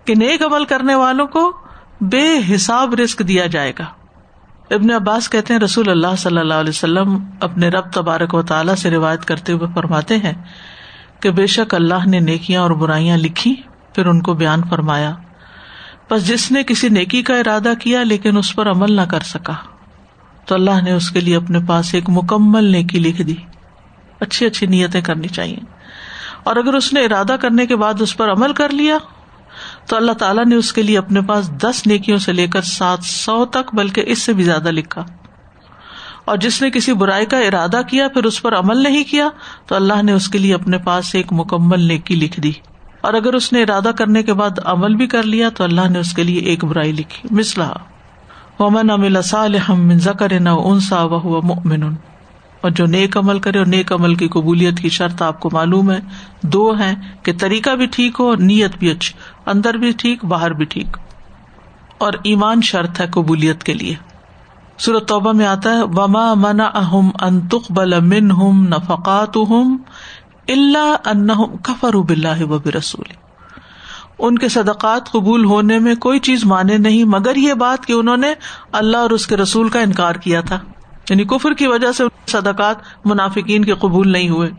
کہ 0.05 0.15
نیک 0.15 0.43
عمل 0.43 0.65
کرنے 0.65 0.95
والوں 0.95 1.27
کو 1.27 1.51
بے 2.01 2.25
حساب 2.55 2.93
رسک 2.93 3.19
دیا 3.27 3.45
جائے 3.47 3.73
گا. 3.79 3.85
ابن 4.71 4.91
عباس 4.91 5.29
کہتے 5.29 5.53
ہیں، 5.53 5.59
رسول 5.61 5.89
اللہ 5.89 6.15
صلی 6.17 6.37
اللہ 6.37 6.53
علیہ 6.53 6.69
وسلم 6.69 7.17
اپنے 7.41 7.69
رب 7.69 7.91
تبارک 7.93 8.33
و 8.33 8.41
تعالیٰ 8.43 8.75
سے 8.75 8.89
روایت 8.91 9.25
کرتے 9.25 9.53
ہوئے 9.53 9.67
فرماتے 9.75 10.17
ہیں 10.17 10.33
کہ 11.19 11.31
بے 11.31 11.45
شک 11.47 11.75
اللہ 11.75 12.07
نے 12.07 12.19
نیکیاں 12.21 12.61
اور 12.61 12.71
برائیاں 12.71 13.17
لکھی، 13.17 13.55
پھر 13.95 14.05
ان 14.05 14.21
کو 14.21 14.33
بیان 14.33 14.61
فرمایا۔ 14.69 15.13
بس 16.11 16.27
جس 16.27 16.51
نے 16.51 16.63
کسی 16.63 16.89
نیکی 16.89 17.21
کا 17.21 17.37
ارادہ 17.37 17.73
کیا 17.79 18.03
لیکن 18.03 18.37
اس 18.37 18.55
پر 18.55 18.69
عمل 18.71 18.91
نہ 18.93 19.01
کر 19.01 19.19
سکا۔ 19.19 19.53
تو 20.45 20.55
اللہ 20.55 20.81
نے 20.83 20.91
اس 20.91 21.09
کے 21.09 21.19
لیے 21.19 21.35
اپنے 21.35 21.59
پاس 21.67 21.95
ایک 21.95 22.03
مکمل 22.07 22.63
نیکی 22.63 22.99
لکھ 22.99 23.21
دی۔ 23.21 23.35
اچھی 24.19 24.45
اچھی 24.45 24.67
نیتیں 24.67 25.01
کرنی 25.01 25.27
چاہیے۔ 25.27 25.57
اور 26.43 26.55
اگر 26.55 26.73
اس 26.73 26.93
نے 26.93 27.05
ارادہ 27.05 27.35
کرنے 27.41 27.65
کے 27.65 27.75
بعد 27.75 28.01
اس 28.01 28.17
پر 28.17 28.31
عمل 28.31 28.53
کر 28.53 28.69
لیا، 28.69 28.97
تو 29.87 29.95
اللہ 29.95 30.11
تعالیٰ 30.11 30.45
نے 30.45 30.55
اس 30.55 30.73
کے 30.73 30.81
لیے 30.81 30.97
اپنے 30.97 31.21
پاس 31.21 31.51
دس 31.51 31.87
نیکیوں 31.87 32.17
سے 32.17 32.33
لے 32.33 32.47
کر 32.47 32.61
سات 32.61 32.99
سو 33.03 33.45
تک، 33.45 33.75
بلکہ 33.75 34.03
اس 34.05 34.19
سے 34.19 34.33
بھی 34.33 34.43
زیادہ 34.43 34.71
لکھا۔ 34.71 35.03
اور 36.25 36.37
جس 36.37 36.61
نے 36.61 36.71
کسی 36.71 36.93
برائی 36.93 37.25
کا 37.25 37.39
ارادہ 37.39 37.81
کیا، 37.89 38.07
پھر 38.07 38.23
اس 38.23 38.41
پر 38.41 38.55
عمل 38.55 38.77
نہیں 38.77 39.03
کیا، 39.03 39.29
تو 39.67 39.75
اللہ 39.75 40.01
نے 40.03 40.11
اس 40.11 40.27
کے 40.27 40.37
لیے 40.37 40.53
اپنے 40.53 40.77
پاس 40.77 41.15
ایک 41.15 41.27
مکمل 41.31 41.79
نیکی 41.79 42.15
لکھ 42.15 42.39
دی۔ 42.39 42.51
اور 43.05 43.13
اگر 43.13 43.33
اس 43.33 43.53
نے 43.53 43.63
ارادہ 43.63 43.91
کرنے 43.97 44.23
کے 44.23 44.33
بعد 44.33 44.49
عمل 44.65 44.95
بھی 44.95 45.07
کر 45.07 45.23
لیا 45.23 45.49
تو 45.49 45.63
اللہ 45.63 45.89
نے 45.89 45.99
اس 45.99 46.13
کے 46.13 46.23
لیے 46.23 46.39
ایک 46.39 46.65
برائی 46.65 46.91
لکھی۔ 46.91 47.27
مسلح 47.31 47.71
ومن 48.59 48.89
امل 48.89 49.21
صالحم 49.21 49.87
من 49.87 49.97
ذکر 49.97 50.39
نہ 50.39 50.49
انسا 50.49 51.03
وہ 51.03 51.41
مؤمن۔ 51.41 51.83
اور 52.61 52.71
جو 52.71 52.85
نیک 52.85 53.17
عمل 53.17 53.39
کرے 53.39 53.57
اور 53.57 53.65
نیک 53.65 53.93
عمل 53.93 54.15
کی 54.15 54.27
قبولیت 54.27 54.79
کی 54.79 54.89
شرط 54.89 55.21
آپ 55.21 55.39
کو 55.39 55.49
معلوم 55.53 55.91
ہے، 55.91 55.99
دو 56.41 56.79
ہے 56.79 56.93
کہ 57.23 57.31
طریقہ 57.39 57.69
بھی 57.69 57.85
ٹھیک 57.85 58.15
ہو 58.19 58.29
اور 58.29 58.37
نیت 58.37 58.77
بھی 58.77 58.91
اچھی، 58.91 59.13
اندر 59.45 59.73
بھی 59.73 59.91
ٹھیک، 59.91 60.25
باہر 60.25 60.51
بھی 60.51 60.65
ٹھیک۔ 60.65 60.97
اور 61.97 62.13
ایمان 62.23 62.61
شرط 62.61 63.01
ہے 63.01 63.07
قبولیت 63.07 63.63
کے 63.63 63.73
لیے۔ 63.73 63.95
سورت 64.77 65.07
توبہ 65.07 65.31
میں 65.31 65.45
آتا 65.45 65.69
ہے، 65.69 65.83
وما 65.83 66.33
منا 66.33 66.65
اہم 66.65 67.09
انتخ 67.21 67.71
بل 67.71 67.99
من 67.99 68.31
ہم 68.31 68.65
نفقات 68.67 69.37
اللہ 70.47 70.95
ان 71.05 71.27
کفر 71.63 71.97
بلّہ 71.97 72.43
و 72.43 72.57
رسول 72.77 73.13
ان 74.19 74.37
کے 74.37 74.49
صدقات 74.49 75.11
قبول 75.11 75.45
ہونے 75.45 75.79
میں 75.79 75.95
کوئی 75.95 76.19
چیز 76.19 76.45
مانے 76.45 76.77
نہیں، 76.77 77.03
مگر 77.03 77.35
یہ 77.35 77.53
بات 77.53 77.85
کہ 77.85 77.93
انہوں 77.93 78.17
نے 78.17 78.33
اللہ 78.71 78.97
اور 78.97 79.09
اس 79.09 79.27
کے 79.27 79.37
رسول 79.37 79.69
کا 79.69 79.79
انکار 79.79 80.15
کیا 80.15 80.41
تھا۔ 80.41 80.59
یعنی 81.09 81.23
کفر 81.23 81.53
کی 81.53 81.67
وجہ 81.67 81.91
سے 81.91 82.03
صدقات 82.27 82.75
منافقین 83.05 83.65
کے 83.65 83.73
قبول 83.73 84.11
نہیں 84.11 84.29
ہوئے۔ 84.29 84.49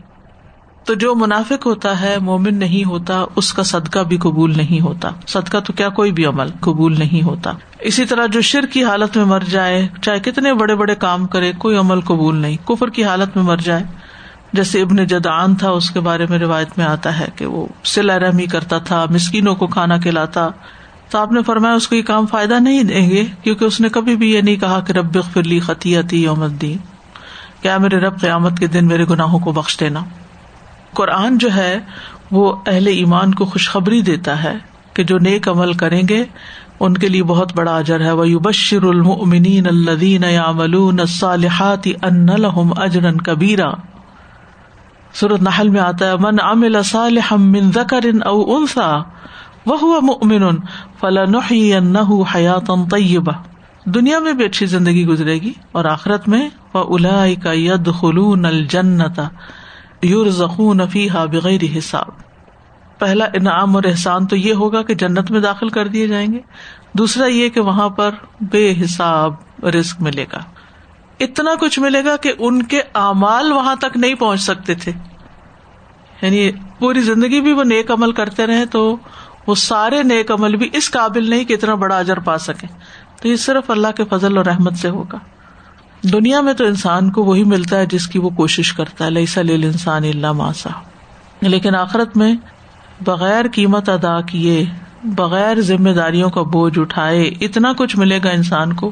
تو 0.83 0.93
جو 0.93 1.15
منافق 1.15 1.65
ہوتا 1.65 2.01
ہے، 2.01 2.17
مومن 2.21 2.55
نہیں 2.55 2.87
ہوتا، 2.89 3.25
اس 3.35 3.53
کا 3.53 3.63
صدقہ 3.63 3.99
بھی 3.99 4.17
قبول 4.17 4.53
نہیں 4.57 4.81
ہوتا۔ 4.81 5.09
صدقہ 5.27 5.57
تو 5.57 5.73
کیا 5.73 5.89
کوئی 5.89 6.11
بھی 6.11 6.25
عمل 6.25 6.47
قبول 6.59 6.99
نہیں 6.99 7.21
ہوتا۔ 7.21 7.51
اسی 7.79 8.05
طرح 8.05 8.25
جو 8.25 8.41
شر 8.41 8.65
کی 8.65 8.83
حالت 8.83 9.17
میں 9.17 9.25
مر 9.25 9.39
جائے، 9.39 9.87
چاہے 10.01 10.19
کتنے 10.19 10.53
بڑے 10.53 10.75
بڑے 10.75 10.95
کام 10.95 11.27
کرے، 11.27 11.51
کوئی 11.57 11.77
عمل 11.77 12.01
قبول 12.01 12.35
نہیں۔ 12.35 12.67
کفر 12.67 12.89
کی 12.89 13.03
حالت 13.03 13.37
میں 13.37 13.43
مر 13.43 13.57
جائے۔ 13.57 13.83
جیسے 14.53 14.81
ابن 14.81 14.95
جدان 14.95 15.55
تھا، 15.55 15.69
اس 15.69 15.89
کے 15.89 15.99
بارے 15.99 16.25
میں 16.29 16.39
روایت 16.39 16.67
میں 16.77 16.85
آتا 16.85 17.19
ہے 17.19 17.27
کہ 17.35 17.45
وہ 17.45 17.67
سلا 17.83 18.19
رحمی 18.19 18.45
کرتا 18.45 18.77
تھا، 18.77 19.05
مسکینوں 19.09 19.55
کو 19.55 19.67
کھانا 19.67 19.97
کھلاتا۔ 19.97 20.47
تو 21.09 21.17
آپ 21.17 21.31
نے 21.31 21.43
فرمایا، 21.43 21.73
اس 21.73 21.87
کو 21.87 21.95
یہ 21.95 22.01
کام 22.01 22.25
فائدہ 22.25 22.53
نہیں 22.53 22.83
دیں 22.83 23.09
گے، 23.09 23.23
کیونکہ 23.43 23.65
اس 23.65 23.81
نے 23.81 23.89
کبھی 23.89 24.15
بھی 24.15 24.33
یہ 24.33 24.41
نہیں 24.41 24.55
کہا 24.55 24.79
کہ 24.79 24.91
رب 24.91 25.17
فرلی 25.33 25.59
خطیتی 25.59 26.23
یوم 26.23 26.43
الدین۔ 26.43 26.77
کیا 27.61 27.77
میرے 27.77 27.97
رب 27.97 28.21
قیامت 28.21 28.59
کے 28.59 28.67
دن 28.67 28.87
میرے 28.87 29.05
گناہوں 29.09 29.39
کو 29.39 29.51
بخش 29.51 29.79
دینا؟ 29.79 29.99
قرآن 30.93 31.37
جو 31.37 31.55
ہے، 31.55 31.79
وہ 32.31 32.55
اہل 32.67 32.87
ایمان 32.87 33.33
کو 33.33 33.45
خوشخبری 33.45 34.01
دیتا 34.01 34.43
ہے 34.43 34.57
کہ 34.93 35.03
جو 35.03 35.17
نیک 35.17 35.47
عمل 35.47 35.73
کریں 35.73 36.01
گے، 36.09 36.23
ان 36.79 36.97
کے 36.97 37.09
لیے 37.09 37.23
بہت 37.23 37.55
بڑا 37.55 37.77
اجر 37.77 38.01
ہے۔ 38.01 38.11
وہ 38.11 38.39
بشر 38.39 38.83
المؤمنین 38.83 39.67
الذین 39.67 40.23
یعملون 40.23 40.99
الصالحات 40.99 41.87
ان 42.03 42.25
لهم 42.25 42.73
اجرا 42.77 43.11
کبیرا 43.25 43.71
سورت 45.19 45.41
نحل 45.41 45.69
میں 45.69 45.81
آتا 45.81 46.05
ہے، 46.05 46.17
من 46.17 46.39
عمل 46.41 46.83
صالحا 46.83 47.35
من 47.35 47.71
ذکر 47.71 48.05
او 48.25 48.55
انثى 48.55 48.97
وهو 49.65 50.01
مؤمن 50.01 50.55
فلنحيينه 50.99 52.23
حياتا 52.35 52.73
طيبه 52.91 53.31
دنیا 53.85 54.19
میں 54.19 54.33
بھی 54.33 54.45
اچھی 54.45 54.65
زندگی 54.65 55.05
گزرے 55.05 55.33
گی 55.33 55.53
اور 55.71 55.85
آخرت 55.85 56.27
میں 56.27 56.49
فاولئک 56.71 57.45
يدخلون 57.45 58.45
الجنه 58.45 59.23
يرزقون 60.03 60.81
فيها 60.89 61.25
بغیر 61.25 61.77
حساب۔ 61.77 62.07
پہلا 62.99 63.25
انعام 63.33 63.75
اور 63.75 63.83
احسان 63.83 64.25
تو 64.25 64.35
یہ 64.35 64.53
ہوگا 64.53 64.81
کہ 64.81 64.95
جنت 64.95 65.31
میں 65.31 65.39
داخل 65.39 65.69
کر 65.69 65.87
دیے 65.87 66.07
جائیں 66.07 66.33
گے۔ 66.33 66.39
دوسرا 66.93 67.25
یہ 67.25 67.49
کہ 67.49 67.61
وہاں 67.61 67.89
پر 67.89 68.11
بے 68.41 68.73
حساب 68.83 69.33
رسک 69.65 70.01
ملے 70.01 70.25
گا۔ 70.33 70.39
اتنا 71.19 71.51
کچھ 71.59 71.79
ملے 71.79 72.05
گا 72.05 72.17
کہ 72.17 72.33
ان 72.39 72.63
کے 72.63 72.81
اعمال 72.95 73.51
وہاں 73.51 73.75
تک 73.75 73.97
نہیں 73.97 74.13
پہنچ 74.13 74.41
سکتے 74.41 74.73
تھے۔ 74.73 74.91
یعنی 76.21 76.51
پوری 76.79 77.01
زندگی 77.01 77.41
بھی 77.41 77.53
وہ 77.53 77.63
نیک 77.63 77.91
عمل 77.91 78.11
کرتے 78.11 78.47
رہے 78.47 78.65
تو 78.65 78.97
وہ 79.47 79.55
سارے 79.55 80.03
نیک 80.03 80.31
عمل 80.31 80.55
بھی 80.55 80.69
اس 80.73 80.91
قابل 80.91 81.29
نہیں 81.29 81.45
کہ 81.45 81.53
اتنا 81.53 81.75
بڑا 81.75 81.99
اجر 81.99 82.19
پا 82.19 82.37
سکے 82.37 82.67
تو 83.21 83.27
یہ 83.27 83.35
صرف 83.35 83.69
اللہ 83.69 83.87
کے 83.95 84.03
فضل 84.09 84.37
اور 84.37 84.45
رحمت 84.45 84.73
سے 84.73 84.89
ہوگا۔ 84.89 85.17
دنیا 86.03 86.41
میں 86.41 86.53
تو 86.53 86.65
انسان 86.65 87.11
کو 87.11 87.23
وہی 87.23 87.43
ملتا 87.43 87.77
ہے 87.77 87.85
جس 87.85 88.07
کی 88.07 88.19
وہ 88.19 88.29
کوشش 88.29 88.73
کرتا 88.73 89.05
ہے 89.05 89.09
لئیسا 89.09 89.41
لیل 89.41 89.63
انسان 89.63 90.03
اللہ 90.03 90.31
ماسا 90.31 90.69
لیکن 91.41 91.75
آخرت 91.75 92.17
میں 92.17 92.35
بغیر 93.01 93.45
قیمت 93.53 93.89
ادا 93.89 94.21
کیے، 94.21 94.65
بغیر 95.03 95.61
ذمہ 95.61 95.89
داریوں 95.89 96.29
کا 96.29 96.41
بوجھ 96.41 96.79
اٹھائے، 96.79 97.23
اتنا 97.23 97.73
کچھ 97.77 97.97
ملے 97.97 98.19
گا 98.23 98.29
انسان 98.29 98.73
کو 98.73 98.91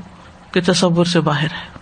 کہ 0.51 0.61
تصور 0.65 1.05
سے 1.05 1.19
باہر 1.19 1.47
ہے۔ 1.47 1.74